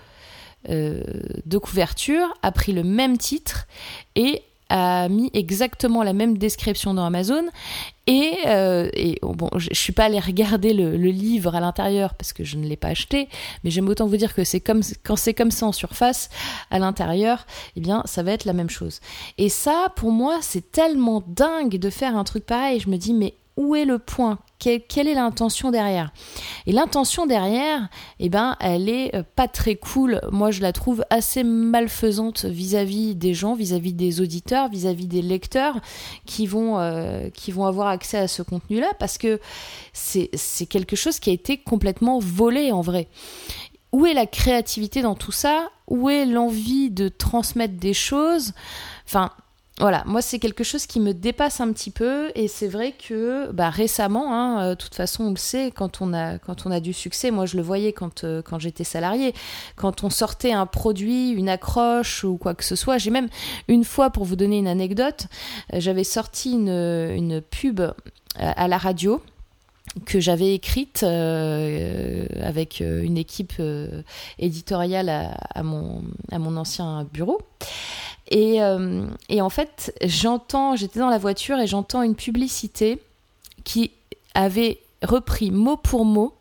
euh, 0.67 1.01
de 1.45 1.57
couverture, 1.57 2.27
a 2.41 2.51
pris 2.51 2.73
le 2.73 2.83
même 2.83 3.17
titre 3.17 3.67
et 4.15 4.43
a 4.69 5.09
mis 5.09 5.29
exactement 5.33 6.03
la 6.03 6.13
même 6.13 6.37
description 6.37 6.93
dans 6.93 7.05
Amazon. 7.05 7.45
Et, 8.09 8.37
euh, 8.45 8.89
bon 9.21 9.49
je, 9.57 9.67
suis 9.73 9.91
pas 9.91 10.05
allée 10.05 10.19
regarder 10.19 10.73
le, 10.73 10.95
livre 10.95 11.55
à 11.55 11.59
l'intérieur 11.59 12.13
parce 12.13 12.31
que 12.31 12.45
je 12.45 12.55
ne 12.55 12.65
l'ai 12.65 12.77
pas 12.77 12.87
acheté 12.87 13.27
mais 13.63 13.69
j'aime 13.69 13.89
autant 13.89 14.07
vous 14.07 14.15
dire 14.15 14.33
que 14.33 14.45
c'est 14.45 14.61
comme 14.61 14.81
quand 15.03 15.17
c'est 15.17 15.33
comme 15.33 15.51
ça 15.51 15.65
en 15.65 15.73
surface 15.73 16.29
à 16.71 16.79
l'intérieur 16.79 17.45
eh 17.75 17.81
bien 17.81 18.03
ça 18.05 18.23
va 18.23 18.31
être 18.31 18.45
la 18.45 18.53
même 18.53 18.69
chose. 18.69 19.01
Et 19.37 19.49
ça 19.49 19.87
pour 19.97 20.11
moi 20.11 20.37
c'est 20.41 20.71
tellement 20.71 21.21
dingue 21.27 21.77
de 21.77 21.89
faire 21.89 22.15
un 22.15 22.23
truc 22.23 22.45
pareil. 22.45 22.79
Je 22.79 22.89
me 22.89 22.95
dis 22.95 23.13
mais 23.13 23.33
où 23.57 23.75
est 23.75 23.85
le 23.85 23.99
point? 23.99 24.39
Quelle, 24.59 25.07
est 25.07 25.13
l'intention 25.13 25.69
derrière? 25.71 26.11
Et 26.65 26.71
l'intention 26.71 27.25
derrière, 27.25 27.89
eh 28.19 28.29
ben, 28.29 28.55
elle 28.59 28.89
est 28.89 29.15
euh, 29.15 29.23
pas 29.35 29.47
très 29.47 29.75
cool. 29.75 30.19
Moi, 30.31 30.51
je 30.51 30.61
la 30.61 30.73
trouve 30.73 31.03
assez 31.09 31.43
malfaisante 31.43 32.45
vis-à-vis 32.45 33.15
des 33.15 33.33
gens, 33.33 33.53
vis-à-vis 33.53 33.93
des 33.93 34.19
auditeurs, 34.19 34.69
vis-à-vis 34.69 35.07
des 35.07 35.21
lecteurs 35.21 35.79
qui 36.25 36.47
vont, 36.47 36.79
euh, 36.79 37.29
qui 37.29 37.51
vont 37.51 37.65
avoir 37.65 37.87
accès 37.87 38.17
à 38.17 38.27
ce 38.27 38.41
contenu-là, 38.41 38.93
parce 38.99 39.17
que 39.17 39.39
c'est 39.93 40.29
quelque 40.67 40.95
chose 40.95 41.19
qui 41.19 41.29
a 41.29 41.33
été 41.33 41.57
complètement 41.57 42.19
volé 42.19 42.71
en 42.71 42.81
vrai. 42.81 43.07
Où 43.91 44.05
est 44.05 44.13
la 44.13 44.25
créativité 44.25 45.01
dans 45.01 45.15
tout 45.15 45.31
ça? 45.31 45.69
Où 45.87 46.09
est 46.09 46.25
l'envie 46.25 46.89
de 46.89 47.07
transmettre 47.07 47.75
des 47.75 47.93
choses? 47.93 48.53
Enfin, 49.05 49.31
voilà, 49.79 50.01
moi 50.07 50.23
c'est 50.23 50.39
quelque 50.39 50.63
chose 50.63 50.87
qui 50.87 50.99
me 50.99 51.13
dépasse 51.13 51.61
un 51.61 51.71
petit 51.71 51.91
peu 51.91 52.31
et 52.33 52.47
c'est 52.47 52.67
vrai 52.67 52.93
que 52.93 53.51
bah, 53.51 53.69
récemment, 53.69 54.33
hein, 54.33 54.61
euh, 54.61 54.69
de 54.71 54.75
toute 54.75 54.95
façon 54.95 55.25
on 55.25 55.29
le 55.29 55.35
sait, 55.37 55.69
quand 55.69 56.01
on 56.01 56.15
a, 56.15 56.39
quand 56.39 56.65
on 56.65 56.71
a 56.71 56.79
du 56.79 56.93
succès, 56.93 57.29
moi 57.29 57.45
je 57.45 57.57
le 57.57 57.61
voyais 57.61 57.93
quand, 57.93 58.23
euh, 58.23 58.41
quand 58.41 58.57
j'étais 58.57 58.83
salarié, 58.83 59.35
quand 59.75 60.03
on 60.03 60.09
sortait 60.09 60.51
un 60.51 60.65
produit, 60.65 61.29
une 61.29 61.47
accroche 61.47 62.23
ou 62.23 62.37
quoi 62.37 62.55
que 62.55 62.63
ce 62.63 62.75
soit, 62.75 62.97
j'ai 62.97 63.11
même 63.11 63.27
une 63.67 63.83
fois 63.83 64.09
pour 64.09 64.25
vous 64.25 64.35
donner 64.35 64.57
une 64.57 64.67
anecdote, 64.67 65.27
euh, 65.73 65.79
j'avais 65.79 66.03
sorti 66.03 66.53
une, 66.53 66.69
une 66.69 67.41
pub 67.41 67.79
à 68.35 68.67
la 68.67 68.77
radio 68.79 69.21
que 70.05 70.19
j'avais 70.19 70.53
écrite 70.53 71.03
avec 71.03 72.81
une 72.81 73.17
équipe 73.17 73.53
éditoriale 74.37 75.09
à, 75.09 75.31
à, 75.55 75.63
mon, 75.63 76.03
à 76.31 76.37
mon 76.37 76.55
ancien 76.57 77.07
bureau. 77.11 77.41
Euh, 78.33 79.07
et, 79.29 79.41
en 79.41 79.49
fait, 79.49 79.93
j'entends, 80.03 80.75
j'étais 80.75 80.99
dans 80.99 81.09
la 81.09 81.17
voiture 81.17 81.59
et 81.59 81.67
j'entends 81.67 82.01
une 82.01 82.15
publicité 82.15 83.01
qui 83.63 83.91
avait 84.33 84.79
repris 85.03 85.51
mot 85.51 85.77
pour 85.77 86.05
mot 86.05 86.33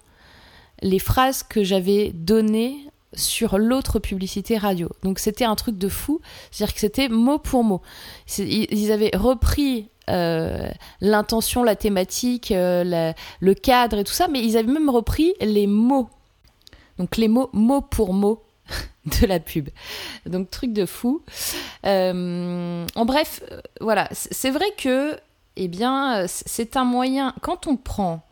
les 0.83 0.99
phrases 0.99 1.43
que 1.43 1.64
j'avais 1.64 2.11
données 2.12 2.76
sur 3.12 3.59
l'autre 3.59 3.99
publicité 3.99 4.59
radio. 4.59 4.88
Donc 5.02 5.19
c'était 5.19 5.45
un 5.45 5.55
truc 5.55 5.78
de 5.78 5.88
fou, 5.88 6.21
c'est-à-dire 6.50 6.75
que 6.75 6.81
c'était 6.81 7.09
mot 7.09 7.38
pour 7.38 7.64
mot. 7.64 7.81
Ils 8.38 8.93
avaient 8.93 9.12
repris 9.14 9.88
euh, 10.11 10.69
l'intention, 11.00 11.62
la 11.62 11.76
thématique, 11.76 12.52
euh, 12.52 13.12
le 13.40 13.55
cadre 13.55 13.99
et 13.99 14.05
tout 14.05 14.12
ça, 14.12 14.28
mais 14.28 14.43
ils 14.43 14.57
avaient 14.57 14.73
même 14.73 14.90
repris 14.90 15.35
les 15.40 15.66
mots. 15.66 16.09
Donc 16.99 17.16
les 17.16 17.28
mots 17.28 17.50
mot 17.52 17.81
pour 17.81 18.12
mot 18.12 18.43
de 19.21 19.27
la 19.27 19.41
pub. 19.41 19.69
Donc 20.27 20.51
truc 20.51 20.73
de 20.73 20.87
fou. 20.87 21.23
Euh, 21.85 22.87
en 22.95 23.05
bref, 23.05 23.43
euh, 23.51 23.61
voilà, 23.81 24.09
c'est 24.13 24.51
vrai 24.51 24.67
que, 24.77 25.19
eh 25.57 25.69
bien, 25.69 26.27
c'est 26.27 26.77
un 26.77 26.85
moyen. 26.85 27.35
Quand 27.43 27.67
on 27.67 27.77
prend 27.77 28.27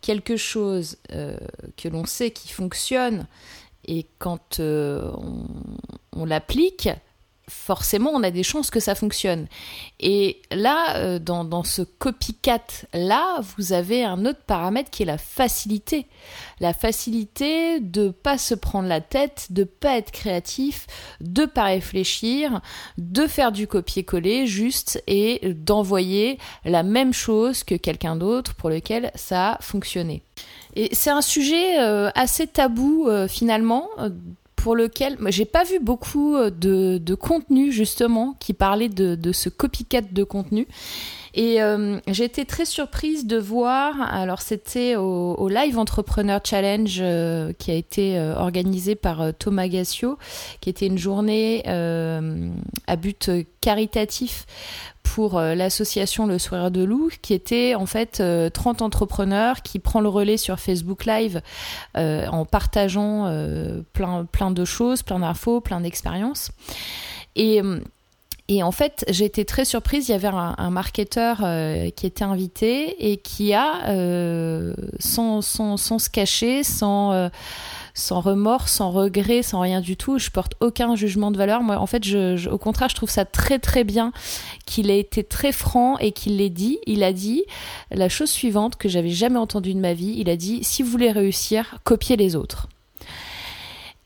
quelque 0.00 0.36
chose 0.36 0.98
euh, 1.12 1.36
que 1.76 1.88
l'on 1.88 2.04
sait 2.04 2.30
qui 2.30 2.48
fonctionne 2.48 3.26
et 3.86 4.06
quand 4.18 4.60
on, 4.60 6.24
l'applique, 6.24 6.88
forcément, 7.48 8.10
on 8.10 8.22
a 8.22 8.30
des 8.30 8.42
chances 8.42 8.70
que 8.70 8.80
ça 8.80 8.94
fonctionne. 8.94 9.46
Et 10.00 10.40
là, 10.50 10.96
euh, 10.96 11.18
dans, 11.18 11.64
ce 11.64 11.82
copycat-là, 11.82 13.40
vous 13.56 13.72
avez 13.72 14.04
un 14.04 14.24
autre 14.26 14.40
paramètre 14.46 14.90
qui 14.90 15.02
est 15.02 15.06
la 15.06 15.18
facilité. 15.18 16.06
La 16.60 16.72
facilité 16.72 17.80
de 17.80 18.08
pas 18.08 18.38
se 18.38 18.54
prendre 18.54 18.88
la 18.88 19.00
tête, 19.00 19.48
de 19.50 19.64
pas 19.64 19.96
être 19.96 20.10
créatif, 20.10 20.86
de 21.20 21.44
pas 21.44 21.64
réfléchir, 21.64 22.60
de 22.98 23.26
faire 23.26 23.52
du 23.52 23.66
copier-coller 23.66 24.46
juste 24.46 25.02
et 25.06 25.54
d'envoyer 25.54 26.38
la 26.64 26.82
même 26.82 27.12
chose 27.12 27.64
que 27.64 27.74
quelqu'un 27.74 28.16
d'autre 28.16 28.54
pour 28.54 28.70
lequel 28.70 29.10
ça 29.14 29.52
a 29.52 29.58
fonctionné. 29.60 30.22
Et 30.76 30.94
c'est 30.94 31.10
un 31.10 31.22
sujet 31.22 31.80
euh, 31.80 32.10
assez 32.14 32.46
tabou 32.46 33.08
euh, 33.08 33.28
finalement 33.28 33.88
pour 34.64 34.76
lequel 34.76 35.18
j'ai 35.26 35.44
pas 35.44 35.62
vu 35.62 35.78
beaucoup 35.78 36.36
euh, 36.36 36.48
de, 36.48 36.96
de, 36.96 37.14
contenu 37.14 37.70
justement 37.70 38.34
qui 38.40 38.54
parlait 38.54 38.88
de, 38.88 39.14
de 39.14 39.30
ce 39.30 39.50
copycat 39.50 40.00
de 40.00 40.24
contenu. 40.24 40.66
Et 41.34 41.60
euh, 41.60 41.98
j'ai 42.06 42.24
été 42.24 42.44
très 42.44 42.64
surprise 42.64 43.26
de 43.26 43.36
voir, 43.36 44.00
alors 44.00 44.40
c'était 44.40 44.96
au, 44.96 45.48
Live 45.48 45.78
Entrepreneur 45.78 46.40
Challenge 46.42 46.98
euh, 47.00 47.52
qui 47.52 47.70
a 47.70 47.74
été 47.74 48.18
organisé 48.36 48.94
par 48.94 49.34
Thomas 49.34 49.68
Gassio, 49.68 50.18
qui 50.60 50.70
était 50.70 50.86
une 50.86 50.98
journée 50.98 51.62
à 51.66 52.96
but 52.96 53.30
caritatif 53.60 54.46
pour 55.14 55.38
euh, 55.38 55.54
l'association 55.54 56.26
Le 56.26 56.40
Sourire 56.40 56.72
de 56.72 56.82
Loup, 56.82 57.10
qui 57.22 57.34
était 57.34 57.76
en 57.76 57.86
fait 57.86 58.14
30 58.14 58.20
euh, 58.20 58.84
entrepreneurs 58.84 59.62
qui 59.62 59.78
prend 59.78 60.00
le 60.00 60.08
relais 60.08 60.36
sur 60.36 60.58
Facebook 60.58 61.04
Live 61.04 61.40
euh, 61.96 62.26
en 62.26 62.44
partageant 62.44 63.32
plein, 63.92 64.24
plein 64.24 64.50
de 64.50 64.64
choses, 64.64 65.04
plein 65.04 65.20
d'infos, 65.20 65.60
plein 65.60 65.80
d'expériences. 65.80 66.50
Et 67.36 67.60
et 68.48 68.62
en 68.62 68.72
fait, 68.72 69.04
j'ai 69.08 69.24
été 69.24 69.44
très 69.44 69.64
surprise. 69.64 70.08
Il 70.08 70.12
y 70.12 70.14
avait 70.14 70.28
un, 70.28 70.54
un 70.58 70.70
marketeur 70.70 71.38
qui 71.96 72.06
était 72.06 72.24
invité 72.24 73.10
et 73.10 73.16
qui 73.16 73.54
a, 73.54 73.94
sans, 74.98 75.40
sans, 75.40 75.76
sans, 75.76 75.98
se 75.98 76.10
cacher, 76.10 76.62
sans, 76.62 77.30
sans 77.94 78.20
remords, 78.20 78.68
sans 78.68 78.90
regret, 78.90 79.42
sans 79.42 79.60
rien 79.60 79.80
du 79.80 79.96
tout. 79.96 80.18
Je 80.18 80.30
porte 80.30 80.54
aucun 80.60 80.96
jugement 80.96 81.30
de 81.30 81.38
valeur. 81.38 81.62
Moi, 81.62 81.78
en 81.78 81.86
fait, 81.86 82.04
je, 82.04 82.48
au 82.48 82.58
contraire, 82.58 82.88
je 82.88 82.96
trouve 82.96 83.10
ça 83.10 83.24
très 83.24 83.58
très 83.58 83.84
bien 83.84 84.12
qu'il 84.66 84.90
ait 84.90 85.00
été 85.00 85.22
très 85.22 85.52
franc 85.52 85.96
et 85.98 86.12
qu'il 86.12 86.36
l'ait 86.36 86.50
dit. 86.50 86.78
Il 86.86 87.02
a 87.04 87.12
dit 87.12 87.44
la 87.90 88.08
chose 88.08 88.30
suivante 88.30 88.76
que 88.76 88.88
j'avais 88.88 89.10
jamais 89.10 89.38
entendue 89.38 89.74
de 89.74 89.80
ma 89.80 89.94
vie. 89.94 90.14
Il 90.18 90.28
a 90.28 90.36
dit 90.36 90.64
si 90.64 90.82
vous 90.82 90.90
voulez 90.90 91.12
réussir, 91.12 91.78
copiez 91.84 92.16
les 92.16 92.36
autres. 92.36 92.68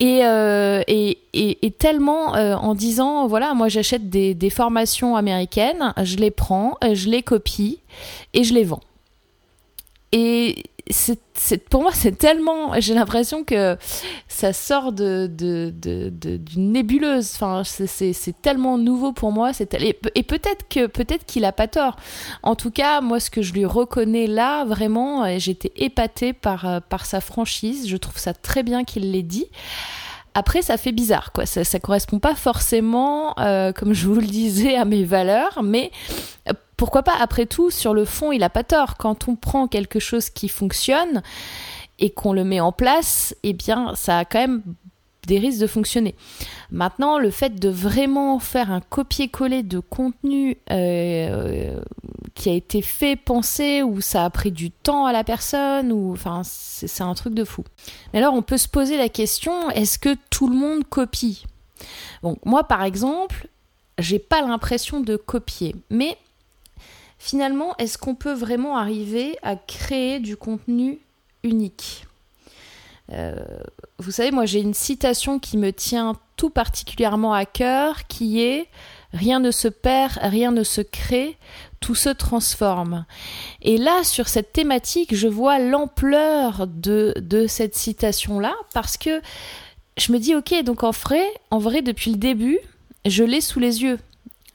Et, 0.01 0.25
euh, 0.25 0.83
et, 0.87 1.19
et, 1.33 1.71
tellement 1.73 2.37
euh, 2.37 2.55
en 2.55 2.77
disant 2.77 3.27
voilà 3.27 3.55
moi 3.55 3.67
j'achète 3.67 4.09
des, 4.09 4.33
des, 4.33 4.49
formations 4.49 5.17
américaines 5.17 5.93
je 6.05 6.17
les 6.19 6.31
prends 6.31 6.77
je 6.93 7.09
les 7.09 7.25
copie 7.25 7.81
et 8.33 8.45
je 8.45 8.55
les 8.55 8.63
vends. 8.63 8.81
Et 10.13 10.65
c'est, 10.91 11.69
pour 11.69 11.83
moi, 11.83 11.91
c'est 11.93 12.17
tellement. 12.17 12.79
J'ai 12.81 12.95
l'impression 12.95 13.45
que 13.45 13.77
ça 14.27 14.53
sort 14.53 14.93
de, 14.93 15.27
de, 15.31 15.71
d'une 15.71 16.73
nébuleuse. 16.73 17.33
Enfin, 17.35 17.63
c'est, 17.65 18.41
tellement 18.43 18.79
nouveau 18.79 19.13
pour 19.13 19.33
moi. 19.33 19.53
C'est, 19.53 19.75
et, 19.75 20.23
peut-être 20.23 20.69
que 20.69 20.87
peut-être 20.87 21.27
qu'il 21.27 21.45
a 21.45 21.53
pas 21.53 21.69
tort. 21.69 21.97
En 22.43 22.55
tout 22.55 22.71
cas, 22.71 23.01
moi, 23.01 23.21
ce 23.21 23.31
que 23.31 23.43
je 23.43 23.53
lui 23.53 23.65
reconnais 23.65 24.27
là, 24.27 24.65
vraiment, 24.65 25.39
j'étais 25.39 25.73
épatée 25.77 26.33
par, 26.33 26.67
euh, 26.67 26.81
par 26.81 27.07
sa 27.07 27.21
franchise. 27.21 27.89
Je 27.89 27.97
trouve 27.97 28.19
ça 28.19 28.33
très 28.33 28.63
bien 28.63 28.85
qu'il 28.85 29.13
l'ait 29.13 29.23
dit. 29.23 29.47
Après, 30.35 30.63
ça 30.63 30.77
fait 30.77 30.93
bizarre, 30.93 31.33
quoi. 31.33 31.47
Ça, 31.47 31.65
ça 31.65 31.81
correspond 31.81 32.21
pas 32.21 32.35
forcément, 32.35 33.37
euh, 33.41 33.73
comme 33.73 33.93
je 33.93 34.07
vous 34.07 34.21
le 34.21 34.27
disais, 34.27 34.77
à 34.77 34.85
mes 34.85 35.05
valeurs, 35.05 35.63
mais 35.65 35.91
euh, 36.49 36.53
pourquoi 36.79 37.03
pas 37.03 37.17
Après 37.21 37.45
tout, 37.45 37.71
sur 37.71 37.93
le 37.93 38.07
fond, 38.07 38.33
il 38.33 38.43
a 38.43 38.49
pas 38.49 38.65
tort. 38.65 38.97
Quand 38.97 39.29
on 39.29 39.35
prend 39.35 39.67
quelque 39.67 39.99
chose 39.99 40.31
qui 40.31 40.49
fonctionne 40.49 41.23
et 41.99 42.11
qu'on 42.11 42.33
le 42.33 42.45
met 42.45 42.61
en 42.61 42.71
place, 42.73 43.35
eh 43.43 43.53
bien, 43.53 43.95
ça 43.97 44.19
a 44.19 44.25
quand 44.25 44.39
même 44.39 44.63
des 45.27 45.41
risques 45.41 45.61
de 45.61 45.67
fonctionner. 45.67 46.15
Maintenant, 46.71 47.19
le 47.19 47.31
fait 47.31 47.57
de 47.57 47.69
vraiment 47.69 48.39
faire 48.39 48.71
un 48.71 48.81
copier-coller 48.81 49.65
de 49.65 49.81
contenu 49.81 50.57
euh, 50.71 51.81
qui 52.35 52.49
a 52.49 52.53
été 52.53 52.81
fait, 52.81 53.17
penser, 53.17 53.83
ou 53.83 54.01
ça 54.01 54.25
a 54.25 54.31
pris 54.31 54.53
du 54.53 54.71
temps 54.71 55.05
à 55.05 55.13
la 55.13 55.25
personne, 55.25 55.91
ou 55.91 56.13
enfin, 56.13 56.43
c'est 56.45 57.03
un 57.03 57.15
truc 57.15 57.35
de 57.35 57.45
fou. 57.45 57.65
Mais 58.13 58.21
alors, 58.21 58.35
on 58.35 58.43
peut 58.43 58.57
se 58.57 58.69
poser 58.69 58.97
la 58.97 59.09
question 59.09 59.69
est-ce 59.71 59.99
que 59.99 60.17
tout 60.31 60.49
le 60.49 60.55
monde 60.57 60.85
copie? 60.89 61.45
Bon, 62.23 62.39
moi, 62.45 62.63
par 62.63 62.85
exemple, 62.85 63.49
j'ai 63.99 64.21
pas 64.21 64.43
l'impression 64.43 65.01
de 65.01 65.17
copier, 65.17 65.75
mais 65.91 66.17
finalement, 67.19 67.77
est-ce 67.79 67.99
qu'on 67.99 68.15
peut 68.15 68.33
vraiment 68.33 68.77
arriver 68.77 69.37
à 69.43 69.57
créer 69.57 70.21
du 70.21 70.37
contenu 70.37 70.99
unique? 71.43 72.07
Euh, 73.13 73.37
vous 73.99 74.11
savez, 74.11 74.31
moi 74.31 74.45
j'ai 74.45 74.61
une 74.61 74.75
citation 74.75 75.39
qui 75.39 75.57
me 75.57 75.73
tient 75.73 76.15
tout 76.37 76.51
particulièrement 76.51 77.33
à 77.33 77.47
cœur, 77.47 78.07
qui 78.07 78.43
est 78.43 78.69
Rien 79.15 79.41
ne 79.41 79.51
se 79.51 79.69
perd, 79.69 80.19
rien 80.21 80.51
ne 80.51 80.63
se 80.63 80.83
crée, 80.83 81.39
tout 81.81 81.95
se 81.95 82.11
transforme. 82.11 83.07
Et 83.63 83.79
là, 83.79 84.05
sur 84.05 84.29
cette 84.29 84.53
thématique, 84.53 85.15
je 85.15 85.29
vois 85.29 85.59
l'ampleur 85.59 86.67
de, 86.67 87.15
de 87.17 87.47
cette 87.47 87.75
citation-là, 87.75 88.55
parce 88.75 88.99
que 88.99 89.23
je 89.97 90.13
me 90.13 90.19
dis, 90.19 90.35
ok, 90.35 90.63
donc 90.63 90.85
en 90.85 90.91
vrai, 90.91 91.25
en 91.51 91.59
vrai, 91.59 91.81
depuis 91.81 92.11
le 92.11 92.19
début, 92.19 92.59
je 93.07 93.25
l'ai 93.25 93.41
sous 93.41 93.61
les 93.61 93.83
yeux. 93.83 93.99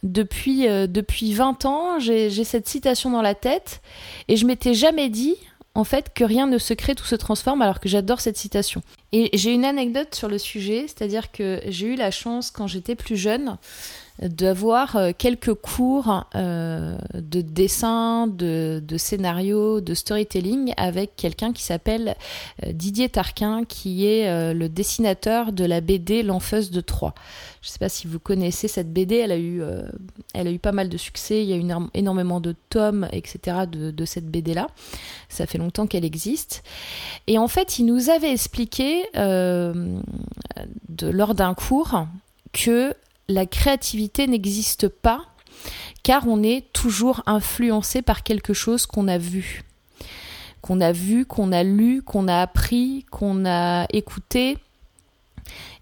Depuis, 0.03 0.67
euh, 0.67 0.85
depuis 0.85 1.33
20 1.33 1.65
ans, 1.65 1.99
j'ai 1.99 2.29
cette 2.43 2.67
citation 2.67 3.09
dans 3.09 3.21
la 3.21 3.35
tête, 3.35 3.81
et 4.27 4.35
je 4.35 4.45
m'étais 4.45 4.73
jamais 4.73 5.09
dit, 5.09 5.35
en 5.75 5.83
fait 5.83 6.13
que 6.13 6.23
rien 6.23 6.45
ne 6.45 6.57
se 6.57 6.73
crée, 6.73 6.93
tout 6.93 7.05
se 7.05 7.15
transforme, 7.15 7.61
alors 7.61 7.79
que 7.79 7.89
j'adore 7.89 8.19
cette 8.19 8.37
citation. 8.37 8.81
Et 9.15 9.29
j'ai 9.33 9.53
une 9.53 9.63
anecdote 9.63 10.15
sur 10.15 10.27
le 10.27 10.39
sujet, 10.39 10.85
c'est-à-dire 10.87 11.31
que 11.31 11.61
j'ai 11.67 11.85
eu 11.85 11.95
la 11.95 12.09
chance 12.09 12.49
quand 12.49 12.65
j'étais 12.65 12.95
plus 12.95 13.15
jeune 13.15 13.57
d'avoir 14.21 14.95
euh, 14.95 15.11
quelques 15.17 15.53
cours 15.53 16.25
euh, 16.35 16.97
de 17.15 17.41
dessin, 17.41 18.27
de, 18.27 18.81
scénario, 18.97 19.81
de 19.81 19.93
storytelling 19.93 20.73
avec 20.77 21.15
quelqu'un 21.15 21.51
qui 21.51 21.63
s'appelle 21.63 22.15
euh, 22.63 22.71
Didier 22.71 23.09
Tarquin, 23.09 23.65
qui 23.65 24.05
est 24.05 24.53
le 24.53 24.69
dessinateur 24.69 25.51
de 25.51 25.65
la 25.65 25.81
BD 25.81 26.23
L'Enfeuse 26.23 26.71
de 26.71 26.81
Troyes. 26.81 27.13
Je 27.61 27.69
ne 27.69 27.71
sais 27.71 27.79
pas 27.79 27.89
si 27.89 28.07
vous 28.07 28.19
connaissez 28.19 28.67
cette 28.67 28.91
BD, 28.91 29.15
elle 29.17 29.31
a 29.31 29.37
eu, 29.37 29.61
elle 30.33 30.47
a 30.47 30.51
eu 30.51 30.59
pas 30.59 30.73
mal 30.73 30.89
de 30.89 30.97
succès, 30.97 31.43
il 31.43 31.49
y 31.49 31.53
a 31.53 31.55
eu 31.55 31.87
énormément 31.93 32.41
de 32.41 32.55
tomes, 32.69 33.07
etc. 33.13 33.57
de 33.67 34.05
cette 34.05 34.25
BD-là. 34.25 34.67
Ça 35.29 35.45
fait 35.45 35.57
longtemps 35.57 35.87
qu'elle 35.87 36.05
existe. 36.05 36.63
Et 37.27 37.37
en 37.37 37.47
fait, 37.47 37.79
il 37.79 37.85
nous 37.85 38.09
avait 38.09 38.31
expliqué 38.31 39.02
de, 39.13 40.01
lors 41.01 41.35
d'un 41.35 41.53
cours 41.53 42.07
que 42.51 42.93
la 43.27 43.45
créativité 43.45 44.27
n'existe 44.27 44.87
pas 44.87 45.25
car 46.03 46.27
on 46.27 46.43
est 46.43 46.71
toujours 46.73 47.23
influencé 47.25 48.01
par 48.01 48.23
quelque 48.23 48.53
chose 48.53 48.85
qu'on 48.85 49.07
a 49.07 49.17
vu. 49.17 49.63
Qu'on 50.61 50.81
a 50.81 50.91
vu, 50.91 51.25
qu'on 51.25 51.51
a 51.51 51.63
lu, 51.63 52.01
qu'on 52.01 52.27
a 52.27 52.41
appris, 52.41 53.05
qu'on 53.09 53.45
a 53.45 53.85
écouté. 53.91 54.57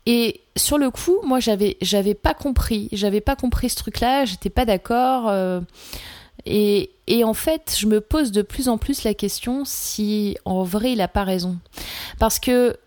Et 0.06 0.42
sur 0.56 0.78
le 0.78 0.90
coup, 0.90 1.18
moi 1.24 1.40
j'avais 1.40 1.78
j'avais 1.82 2.16
pas 2.16 2.34
compris, 2.34 2.90
j'avais 2.92 3.22
pas 3.22 3.36
compris 3.36 3.70
ce 3.70 3.75
truc-là, 3.75 4.25
j'étais 4.25 4.50
pas 4.50 4.66
d'accord. 4.66 5.30
Euh, 5.30 5.62
et, 6.46 6.90
et, 7.06 7.24
en 7.24 7.36
fait, 7.36 7.75
je 7.78 7.86
me 7.86 8.01
pose 8.01 8.32
de 8.32 8.42
plus 8.42 8.68
en 8.68 8.80
plus 8.80 9.04
la 9.04 9.13
question 9.13 9.62
si 9.63 10.38
en 10.44 10.63
vrai 10.63 10.94
il 10.94 11.01
a 11.01 11.08
pas 11.08 11.24
raison, 11.24 11.60
parce 12.18 12.40
que 12.40 12.78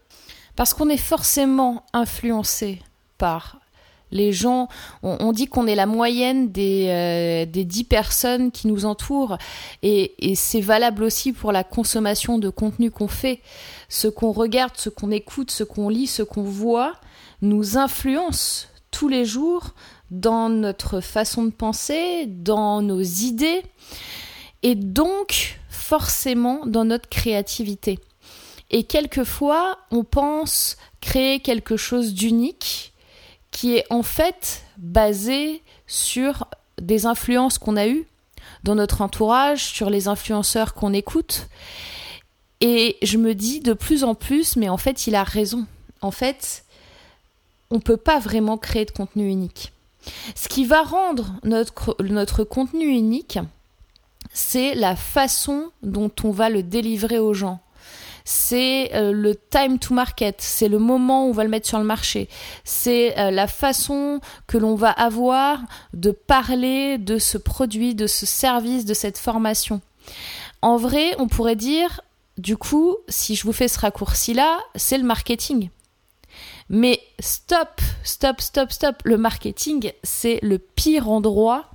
parce 0.57 0.75
qu'on 0.75 0.89
est 0.89 0.97
forcément 0.97 1.85
influencé 1.93 2.81
par 3.19 3.59
les 4.15 4.33
gens, 4.33 4.69
on, 5.03 5.33
dit 5.33 5.47
qu'on 5.47 5.67
est 5.67 5.75
la 5.75 5.87
moyenne 5.87 6.53
des, 6.53 6.87
euh, 6.89 7.51
des 7.51 7.65
10 7.65 7.85
personnes 7.85 8.51
qui 8.53 8.69
nous 8.69 8.85
entourent 8.85 9.39
et, 9.83 10.13
c'est 10.37 10.61
valable 10.61 11.03
aussi 11.03 11.33
pour 11.33 11.51
la 11.53 11.65
consommation 11.65 12.39
de 12.39 12.49
contenu 12.49 12.91
qu'on 12.91 13.09
fait. 13.09 13.41
Ce 13.89 14.07
qu'on 14.07 14.31
regarde, 14.31 14.75
ce 14.77 14.89
qu'on 14.89 15.11
écoute, 15.11 15.51
ce 15.51 15.65
qu'on 15.65 15.89
lit, 15.89 16.07
ce 16.07 16.23
qu'on 16.23 16.45
voit 16.45 16.95
nous 17.43 17.77
influence 17.77 18.69
tous 18.91 19.09
les 19.09 19.25
jours 19.25 19.75
dans 20.11 20.49
notre 20.49 21.01
façon 21.01 21.45
de 21.45 21.51
penser, 21.51 22.27
dans 22.27 22.83
nos 22.83 23.03
idées 23.03 23.63
et 24.63 24.77
donc 24.77 25.59
forcément 25.69 26.67
dans 26.67 26.85
notre 26.85 27.09
créativité. 27.09 27.99
Et 28.75 28.83
quelquefois, 28.83 29.79
on 29.93 30.03
pense 30.03 30.77
créer 31.01 31.39
quelque 31.39 31.77
chose 31.77 32.13
d'unique 32.13 32.93
qui 33.53 33.77
est 33.77 33.85
en 33.89 34.03
fait 34.03 34.65
basé 34.79 35.63
sur 35.87 36.49
des 36.83 37.07
influences 37.07 37.57
qu'on 37.57 37.77
a 37.77 37.87
eues 37.87 38.05
dans 38.65 38.75
notre 38.75 39.01
entourage, 39.01 39.63
sur 39.63 39.91
les 39.91 40.09
influenceurs 40.09 40.75
qu'on 40.75 40.93
écoute. 40.93 41.47
Et 42.61 42.97
je 43.01 43.17
me 43.17 43.37
dis 43.37 43.61
de 43.61 43.75
plus 43.75 44.03
en 44.03 44.17
plus, 44.17 44.57
mais 44.57 44.69
en 44.69 44.77
fait, 44.77 45.07
il 45.07 45.15
a 45.15 45.23
raison. 45.23 45.67
En 46.01 46.11
fait, 46.11 46.65
on 47.71 47.77
ne 47.77 47.81
peut 47.81 47.97
pas 47.97 48.19
vraiment 48.19 48.59
créer 48.59 48.87
de 48.87 48.91
contenu 48.91 49.29
unique. 49.29 49.73
Ce 50.35 50.49
qui 50.49 50.65
va 50.65 50.83
rendre 50.83 51.33
notre, 51.45 51.97
notre 52.03 52.43
contenu 52.43 52.87
unique, 52.87 53.39
c'est 54.33 54.75
la 54.75 54.97
façon 54.97 55.71
dont 55.85 56.11
on 56.25 56.33
va 56.33 56.51
le 56.51 56.65
délivrer 56.65 57.21
aux 57.21 57.35
gens. 57.35 57.61
C'est 58.27 58.95
euh, 58.95 59.13
le 59.13 59.35
time 59.35 59.79
to 59.79 59.93
market, 59.93 60.37
c'est 60.41 60.69
le 60.69 60.79
moment 60.79 61.27
où 61.27 61.29
on 61.29 61.33
va 61.33 61.45
le 61.45 61.51
mettre 61.51 61.69
sur 61.69 61.79
le 61.79 61.85
marché. 61.85 62.31
C'est 62.65 63.19
euh, 63.19 63.31
la 63.31 63.47
façon 63.47 64.21
que 64.47 64.57
l'on 64.57 64.75
va 64.75 64.91
avoir 64.91 65.59
de 65.93 66.11
parler 66.11 66.97
de 66.97 67.19
ce 67.19 67.37
produit, 67.37 67.95
de 67.95 68.07
ce 68.07 68.25
service, 68.25 68.87
de 68.87 68.95
cette 68.95 69.19
formation. 69.19 69.83
En 70.63 70.79
vrai, 70.79 71.15
on 71.19 71.29
pourrait 71.29 71.57
dire, 71.57 72.01
du 72.39 72.57
coup, 72.57 72.97
si 73.09 73.35
je 73.35 73.45
vous 73.45 73.53
fais 73.53 73.69
ce 73.69 73.79
raccourci-là, 73.79 74.59
c'est 74.75 74.97
le 74.97 75.05
marketing. 75.05 75.69
Mais 76.71 77.01
stop, 77.21 77.83
stop, 78.05 78.41
stop, 78.41 78.73
stop. 78.73 78.97
Le 79.05 79.19
marketing, 79.19 79.93
c'est 80.03 80.39
le 80.43 80.59
pire 80.59 81.11
endroit 81.11 81.67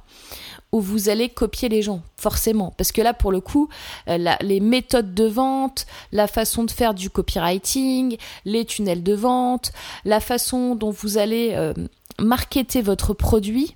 où 0.72 0.82
vous 0.82 1.10
allez 1.10 1.30
copier 1.30 1.70
les 1.70 1.82
gens, 1.82 2.02
forcément. 2.18 2.74
Parce 2.78 2.92
que 2.92 3.02
là, 3.02 3.14
pour 3.14 3.32
le 3.32 3.42
coup, 3.42 3.70
euh, 4.08 4.36
les 4.42 4.60
méthodes 4.60 5.14
de 5.14 5.26
vente, 5.26 5.86
la 6.12 6.28
façon 6.28 6.64
de 6.64 6.72
faire 6.72 6.94
du 6.94 7.10
copywriting, 7.10 8.18
les 8.46 8.66
tunnels 8.66 9.04
de 9.04 9.14
vente, 9.14 9.72
la 10.06 10.20
façon 10.20 10.76
dont 10.76 10.92
vous 10.92 11.18
allez 11.18 11.52
euh, 11.54 11.74
marketer 12.20 12.82
votre 12.82 13.14
produit, 13.14 13.76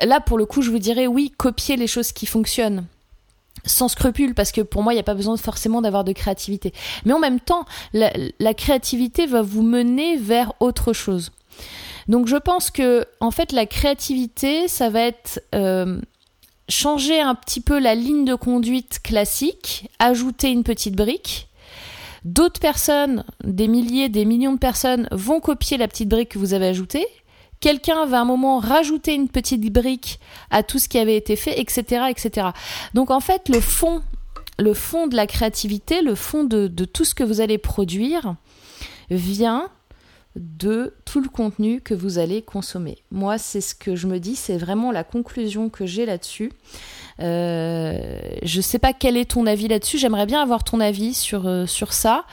là, 0.00 0.20
pour 0.20 0.38
le 0.38 0.46
coup, 0.46 0.62
je 0.62 0.70
vous 0.70 0.78
dirais 0.78 1.06
oui, 1.06 1.32
copier 1.36 1.76
les 1.76 1.86
choses 1.86 2.12
qui 2.12 2.26
fonctionnent. 2.26 2.86
Sans 3.64 3.88
scrupule 3.88 4.34
parce 4.34 4.52
que 4.52 4.60
pour 4.60 4.82
moi 4.82 4.92
il 4.92 4.96
n'y 4.96 5.00
a 5.00 5.04
pas 5.04 5.14
besoin 5.14 5.36
forcément 5.36 5.82
d'avoir 5.82 6.04
de 6.04 6.12
créativité. 6.12 6.72
Mais 7.04 7.12
en 7.12 7.18
même 7.18 7.40
temps 7.40 7.64
la, 7.92 8.54
créativité 8.54 9.26
va 9.26 9.42
vous 9.42 9.62
mener 9.62 10.16
vers 10.16 10.52
autre 10.60 10.92
chose 10.92 11.32
donc 12.08 12.28
je 12.28 12.36
pense 12.36 12.70
que 12.70 13.06
en 13.20 13.30
fait 13.30 13.52
la 13.52 13.66
créativité 13.66 14.68
ça 14.68 14.90
va 14.90 15.00
être 15.02 15.40
euh, 15.54 16.00
changer 16.68 17.20
un 17.20 17.34
petit 17.34 17.60
peu 17.60 17.78
la 17.78 17.94
ligne 17.94 18.24
de 18.24 18.34
conduite 18.34 19.00
classique 19.02 19.88
ajouter 19.98 20.50
une 20.50 20.64
petite 20.64 20.96
brique 20.96 21.48
d'autres 22.24 22.60
personnes 22.60 23.24
des 23.44 23.68
milliers 23.68 24.08
des 24.08 24.24
millions 24.24 24.54
de 24.54 24.58
personnes 24.58 25.08
vont 25.12 25.40
copier 25.40 25.76
la 25.76 25.88
petite 25.88 26.08
brique 26.08 26.30
que 26.30 26.38
vous 26.38 26.54
avez 26.54 26.68
ajoutée 26.68 27.06
quelqu'un 27.60 28.06
va 28.06 28.18
à 28.18 28.20
un 28.20 28.24
moment 28.24 28.58
rajouter 28.58 29.14
une 29.14 29.28
petite 29.28 29.72
brique 29.72 30.20
à 30.50 30.62
tout 30.62 30.78
ce 30.78 30.88
qui 30.88 30.98
avait 30.98 31.16
été 31.16 31.36
fait, 31.36 31.58
etc., 31.58 32.06
etc. 32.08 32.48
Donc 32.94 33.10
en 33.10 33.20
fait, 33.20 33.48
le 33.48 33.60
fond, 33.60 34.02
le 34.58 34.74
fond 34.74 35.06
de 35.06 35.16
la 35.16 35.26
créativité, 35.26 36.02
le 36.02 36.14
fond 36.14 36.44
de, 36.44 36.68
tout 36.84 37.04
ce 37.04 37.14
que 37.14 37.24
vous 37.24 37.40
allez 37.40 37.58
produire 37.58 38.34
vient 39.10 39.68
de 40.36 40.94
tout 41.04 41.20
le 41.20 41.28
contenu 41.28 41.80
que 41.80 41.94
vous 41.94 42.18
allez 42.18 42.42
consommer. 42.42 42.98
Moi, 43.10 43.38
c'est 43.38 43.60
ce 43.60 43.74
que 43.74 43.96
je 43.96 44.06
me 44.06 44.20
dis, 44.20 44.36
c'est 44.36 44.58
vraiment 44.58 44.92
la 44.92 45.02
conclusion 45.02 45.70
que 45.70 45.86
j'ai 45.86 46.06
là-dessus. 46.06 46.52
Euh, 47.20 48.20
je 48.42 48.58
ne 48.58 48.62
sais 48.62 48.78
pas 48.78 48.92
quel 48.92 49.16
est 49.16 49.30
ton 49.30 49.46
avis 49.46 49.68
là-dessus, 49.68 49.98
j'aimerais 49.98 50.26
bien 50.26 50.42
avoir 50.42 50.62
ton 50.62 50.80
avis 50.80 51.14
sur, 51.14 51.46
euh, 51.46 51.66
sur 51.66 51.92
ça. 51.92 52.24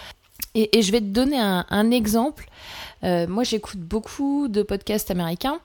Et, 0.55 0.81
je 0.81 0.91
vais 0.91 0.99
te 0.99 1.05
donner 1.05 1.39
un 1.39 1.89
exemple. 1.89 2.47
Euh, 3.03 3.25
moi, 3.27 3.43
j'écoute 3.43 3.79
beaucoup 3.79 4.47
de 4.47 4.61
podcasts 4.61 5.09
américains. 5.09 5.59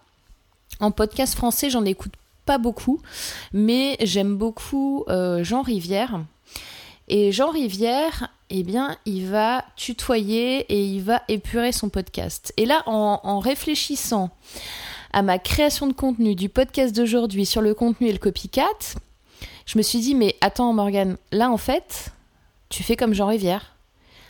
En 0.80 0.92
podcast 0.92 1.35
français, 1.35 1.68
j'en 1.68 1.85
écoute 1.85 2.12
pas 2.47 2.57
beaucoup, 2.57 3.02
mais 3.52 3.99
j'aime 4.00 4.37
beaucoup 4.37 5.04
Jean 5.42 5.61
Rivière. 5.61 6.21
Et 7.09 7.33
Jean 7.33 7.50
Rivière, 7.50 8.29
eh 8.50 8.62
bien, 8.62 8.97
il 9.07 9.27
va 9.27 9.65
tutoyer 9.77 10.61
et 10.69 10.85
il 10.85 11.03
va 11.03 11.23
épurer 11.29 11.73
son 11.73 11.88
podcast. 11.88 12.53
Et 12.59 12.67
là, 12.67 12.83
en, 12.87 13.38
réfléchissant 13.38 14.31
à 15.12 15.23
ma 15.23 15.38
création 15.38 15.87
de 15.87 15.95
contenu 15.95 16.35
du 16.35 16.50
podcast 16.50 16.95
d'aujourd'hui 16.95 17.47
sur 17.47 17.62
le 17.62 17.75
contenu 17.75 18.09
et 18.09 18.12
le 18.12 18.19
copycat, 18.19 18.97
je 19.65 19.79
me 19.79 19.83
suis 19.83 20.00
dit, 20.00 20.15
mais 20.15 20.37
attends 20.43 20.73
Morgane, 20.75 21.17
là 21.33 21.50
en 21.50 21.57
fait, 21.57 22.12
tu 22.69 22.83
fais 22.83 22.97
comme 22.97 23.15
Jean 23.15 23.29
Rivière. 23.29 23.75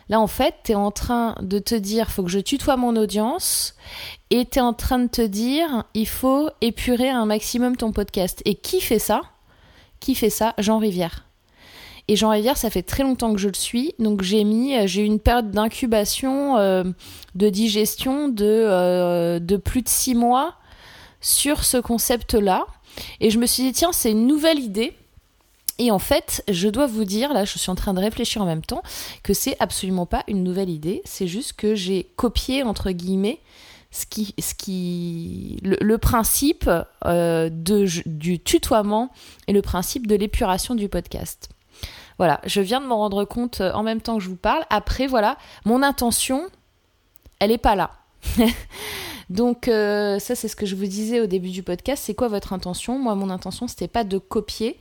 Là, 0.09 0.21
en 0.21 0.27
fait, 0.27 0.55
tu 0.65 0.73
es 0.73 0.75
en 0.75 0.91
train 0.91 1.35
de 1.43 1.59
te 1.59 1.75
dire, 1.75 2.11
faut 2.11 2.23
que 2.23 2.31
je 2.31 2.39
tutoie 2.39 2.77
mon 2.77 2.97
audience, 2.97 3.75
et 4.31 4.47
tu 4.47 4.59
es 4.59 4.63
en 4.63 4.73
train 4.73 4.99
de 5.01 5.09
te 5.09 5.21
dire, 5.21 5.85
il 5.93 6.09
faut 6.09 6.49
épurer 6.63 7.11
un 7.11 7.27
maximum 7.27 7.77
ton 7.77 7.93
podcast. 7.93 8.41
Et 8.47 8.55
qui 8.55 8.81
fait 8.81 8.99
ça? 8.99 9.21
Qui 10.01 10.15
fait 10.15 10.31
ça? 10.31 10.55
Jean 10.59 10.79
Rivière. 10.79 11.28
Et 12.09 12.17
Jean 12.17 12.31
Rivière, 12.31 12.57
ça 12.57 12.71
fait 12.71 12.83
très 12.83 13.03
longtemps 13.03 13.35
que 13.35 13.39
je 13.39 13.49
le 13.49 13.55
suis, 13.55 13.95
donc 13.99 14.23
j'ai 14.23 14.43
mis, 14.43 14.75
j'ai 14.89 15.03
eu 15.03 15.05
une 15.05 15.21
période 15.21 15.51
d'incubation, 15.51 16.57
euh, 16.57 16.83
de 17.35 17.49
digestion 17.51 18.29
de, 18.29 18.47
euh, 18.47 19.39
de 19.39 19.57
plus 19.59 19.83
de 19.83 19.89
six 19.89 20.15
mois 20.15 20.55
sur 21.21 21.65
ce 21.65 21.77
concept-là. 21.77 22.67
Et 23.21 23.29
je 23.29 23.39
me 23.39 23.45
suis 23.45 23.63
dit, 23.63 23.73
tiens, 23.73 23.93
c'est 23.93 24.11
une 24.11 24.27
nouvelle 24.27 24.59
idée 24.59 24.95
et 25.79 25.91
en 25.91 25.99
fait, 25.99 26.43
je 26.49 26.69
dois 26.69 26.87
vous 26.87 27.05
dire, 27.05 27.33
là, 27.33 27.45
je 27.45 27.57
suis 27.57 27.71
en 27.71 27.77
train 27.77 27.95
de 27.95 28.01
réfléchir 28.01 28.43
en 28.43 28.47
même 28.47 28.63
temps, 28.65 28.83
que 29.23 29.33
c'est 29.33 29.57
absolument 29.61 30.07
pas 30.07 30.25
une 30.27 30.43
nouvelle 30.43 30.71
idée. 30.71 31.03
C'est 31.05 31.29
juste 31.29 31.53
que 31.53 31.77
j'ai 31.77 32.09
copié, 32.17 32.65
entre 32.65 32.91
guillemets, 32.91 33.39
ce 33.93 34.05
qui, 34.05 34.35
ce 34.41 34.55
qui, 34.55 35.61
le, 35.63 35.97
principe 35.99 36.69
euh, 37.05 37.49
du 37.49 38.41
tutoiement 38.41 39.11
et 39.47 39.53
le 39.53 39.63
principe 39.63 40.09
de 40.09 40.17
l'épuration 40.17 40.75
du 40.75 40.89
podcast. 40.89 41.49
Voilà, 42.19 42.41
je 42.45 42.61
viens 42.61 42.81
de 42.81 42.87
m'en 42.87 42.99
rendre 42.99 43.25
compte 43.25 43.61
euh, 43.61 43.73
en 43.73 43.85
même 43.85 44.01
temps 44.01 44.19
que 44.19 44.25
je 44.25 44.29
vous 44.29 44.37
parle. 44.37 44.65
Après, 44.71 45.07
voilà, 45.07 45.39
mon 45.65 45.83
intention, 45.83 46.43
elle 47.39 47.51
n'est 47.51 47.59
pas 47.59 47.77
là. 47.77 47.93
Donc 49.31 49.69
euh, 49.69 50.19
ça 50.19 50.35
c'est 50.35 50.49
ce 50.49 50.57
que 50.57 50.65
je 50.65 50.75
vous 50.75 50.87
disais 50.87 51.21
au 51.21 51.27
début 51.27 51.51
du 51.51 51.63
podcast. 51.63 52.03
C'est 52.05 52.15
quoi 52.15 52.29
votre 52.29 52.55
intention? 52.55 52.99
Moi 52.99 53.15
mon 53.15 53.29
intention 53.29 53.69
c'était 53.69 53.87
pas 53.87 54.03
de 54.03 54.17
copier 54.17 54.79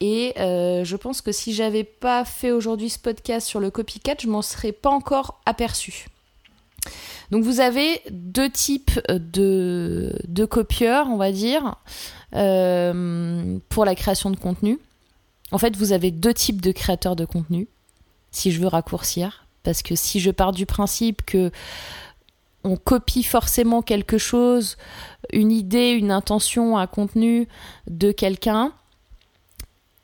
et 0.00 0.34
euh, 0.38 0.84
je 0.84 0.96
pense 0.96 1.22
que 1.22 1.30
si 1.30 1.54
j'avais 1.54 1.84
pas 1.84 2.24
fait 2.24 2.50
aujourd'hui 2.50 2.90
ce 2.90 2.98
podcast 2.98 3.46
sur 3.46 3.60
le 3.60 3.70
copycat, 3.70 4.16
je 4.20 4.26
m'en 4.26 4.42
serais 4.42 4.72
pas 4.72 4.90
encore 4.90 5.40
aperçu. 5.46 6.08
Donc 7.30 7.44
vous 7.44 7.60
avez 7.60 8.02
deux 8.10 8.50
types 8.50 9.00
de, 9.08 10.12
de 10.26 10.44
copieurs, 10.44 11.06
on 11.08 11.16
va 11.16 11.30
dire, 11.30 11.76
pour 12.32 13.84
la 13.84 13.94
création 13.94 14.30
de 14.30 14.36
contenu. 14.36 14.80
En 15.52 15.58
fait, 15.58 15.76
vous 15.76 15.92
avez 15.92 16.10
deux 16.10 16.34
types 16.34 16.60
de 16.60 16.72
créateurs 16.72 17.16
de 17.16 17.24
contenu, 17.24 17.68
si 18.30 18.50
je 18.50 18.60
veux 18.60 18.66
raccourcir. 18.66 19.46
Parce 19.62 19.82
que 19.82 19.94
si 19.94 20.20
je 20.20 20.30
pars 20.30 20.52
du 20.52 20.66
principe 20.66 21.24
que 21.24 21.50
on 22.64 22.76
copie 22.76 23.22
forcément 23.22 23.80
quelque 23.80 24.18
chose, 24.18 24.76
une 25.32 25.52
idée, 25.52 25.90
une 25.90 26.10
intention, 26.10 26.76
un 26.78 26.88
contenu 26.88 27.46
de 27.88 28.10
quelqu'un, 28.10 28.72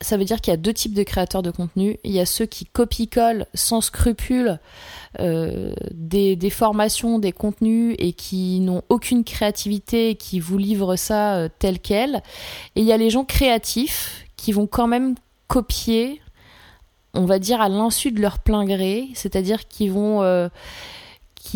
ça 0.03 0.17
veut 0.17 0.25
dire 0.25 0.41
qu'il 0.41 0.51
y 0.51 0.53
a 0.53 0.57
deux 0.57 0.73
types 0.73 0.93
de 0.93 1.03
créateurs 1.03 1.41
de 1.41 1.51
contenu. 1.51 1.97
Il 2.03 2.11
y 2.11 2.19
a 2.19 2.25
ceux 2.25 2.45
qui 2.45 2.65
copie-collent 2.65 3.47
sans 3.53 3.81
scrupule 3.81 4.59
euh, 5.19 5.73
des, 5.91 6.49
formations, 6.49 7.19
des 7.19 7.31
contenus 7.31 7.95
et 7.99 8.13
qui 8.13 8.59
n'ont 8.59 8.83
aucune 8.89 9.23
créativité 9.23 10.11
et 10.11 10.15
qui 10.15 10.39
vous 10.39 10.57
livrent 10.57 10.95
ça 10.95 11.35
euh, 11.35 11.49
tel 11.59 11.79
quel. 11.79 12.21
Et 12.75 12.81
il 12.81 12.85
y 12.85 12.91
a 12.91 12.97
les 12.97 13.09
gens 13.09 13.23
créatifs 13.23 14.25
qui 14.35 14.51
vont 14.51 14.67
quand 14.67 14.87
même 14.87 15.15
copier, 15.53 16.19
on 17.13 17.25
va 17.25 17.37
dire 17.37 17.61
à 17.61 17.69
l'insu 17.69 18.11
de 18.11 18.19
leur 18.19 18.39
plein 18.39 18.65
gré, 18.65 19.09
c'est-à-dire 19.13 19.67
qu'ils 19.67 19.91
vont... 19.91 20.23
Euh, 20.23 20.49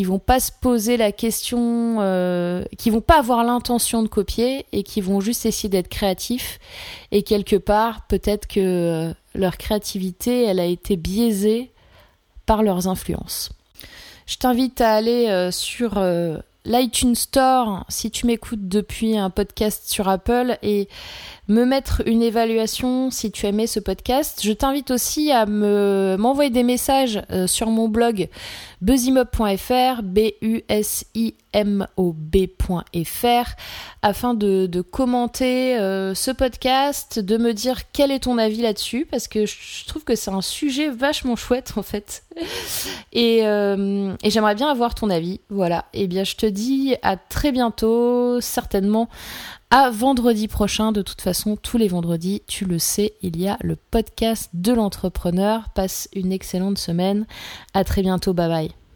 vont 0.05 0.19
pas 0.19 0.39
se 0.39 0.51
poser 0.51 0.97
la 0.97 1.11
question, 1.11 1.97
euh, 2.01 2.63
qui 2.77 2.89
vont 2.89 3.01
pas 3.01 3.17
avoir 3.17 3.43
l'intention 3.43 4.03
de 4.03 4.07
copier 4.07 4.65
et 4.71 4.83
qui 4.83 5.01
vont 5.01 5.19
juste 5.19 5.45
essayer 5.45 5.69
d'être 5.69 5.87
créatifs. 5.87 6.59
Et 7.11 7.23
quelque 7.23 7.55
part, 7.55 8.05
peut-être 8.07 8.47
que 8.47 8.59
euh, 8.59 9.13
leur 9.33 9.57
créativité, 9.57 10.43
elle 10.43 10.59
a 10.59 10.65
été 10.65 10.97
biaisée 10.97 11.71
par 12.45 12.63
leurs 12.63 12.87
influences. 12.87 13.49
Je 14.25 14.37
t'invite 14.37 14.81
à 14.81 14.93
aller 14.93 15.27
euh, 15.29 15.51
sur 15.51 15.99
l'iTunes 16.65 17.15
Store 17.15 17.85
si 17.89 18.11
tu 18.11 18.27
m'écoutes 18.27 18.67
depuis 18.67 19.17
un 19.17 19.29
podcast 19.29 19.89
sur 19.89 20.07
Apple 20.07 20.57
et 20.61 20.89
me 21.47 21.63
mettre 21.63 22.03
une 22.05 22.21
évaluation 22.21 23.09
si 23.09 23.31
tu 23.31 23.45
aimais 23.45 23.67
ce 23.67 23.79
podcast. 23.79 24.41
Je 24.43 24.51
t'invite 24.51 24.91
aussi 24.91 25.31
à 25.31 25.45
me 25.45 26.15
m'envoyer 26.19 26.49
des 26.49 26.63
messages 26.63 27.21
euh, 27.31 27.47
sur 27.47 27.69
mon 27.69 27.87
blog 27.87 28.27
buzzimob.fr, 28.81 30.03
b 30.03 30.33
u 30.41 30.61
s 30.67 31.05
i 31.15 31.33
m 31.53 31.87
o 31.95 32.13
b.fr 32.13 33.49
afin 34.03 34.33
de, 34.35 34.81
commenter 34.81 35.77
euh, 35.77 36.13
ce 36.13 36.29
podcast, 36.29 37.19
de 37.19 37.37
me 37.37 37.53
dire 37.53 37.91
quel 37.91 38.11
est 38.11 38.19
ton 38.19 38.37
avis 38.37 38.61
là-dessus 38.61 39.07
parce 39.09 39.27
que 39.27 39.45
je 39.45 39.85
trouve 39.87 40.03
que 40.03 40.15
c'est 40.15 40.29
un 40.29 40.41
sujet 40.41 40.89
vachement 40.89 41.35
chouette 41.35 41.73
en 41.77 41.81
fait. 41.83 42.23
Et, 43.13 43.47
euh, 43.47 44.13
et 44.21 44.29
j'aimerais 44.29 44.53
bien 44.53 44.69
avoir 44.69 44.93
ton 44.93 45.09
avis. 45.09 45.39
Voilà. 45.49 45.85
Et 45.93 46.03
eh 46.03 46.07
bien 46.07 46.23
je 46.23 46.35
te 46.35 46.45
dis 46.45 46.95
à 47.01 47.17
très 47.17 47.51
bientôt, 47.51 48.39
certainement 48.41 49.09
à 49.69 49.89
vendredi 49.89 50.47
prochain. 50.47 50.91
De 50.91 51.01
toute 51.01 51.21
façon, 51.21 51.55
tous 51.55 51.77
les 51.77 51.87
vendredis, 51.87 52.41
tu 52.47 52.65
le 52.65 52.79
sais, 52.79 53.13
il 53.21 53.37
y 53.37 53.47
a 53.47 53.57
le 53.61 53.75
podcast 53.75 54.49
de 54.53 54.73
l'entrepreneur. 54.73 55.69
Passe 55.75 56.09
une 56.13 56.31
excellente 56.31 56.77
semaine. 56.77 57.25
À 57.73 57.83
très 57.83 58.01
bientôt. 58.01 58.33
Bye 58.33 58.49
bye. 58.49 58.86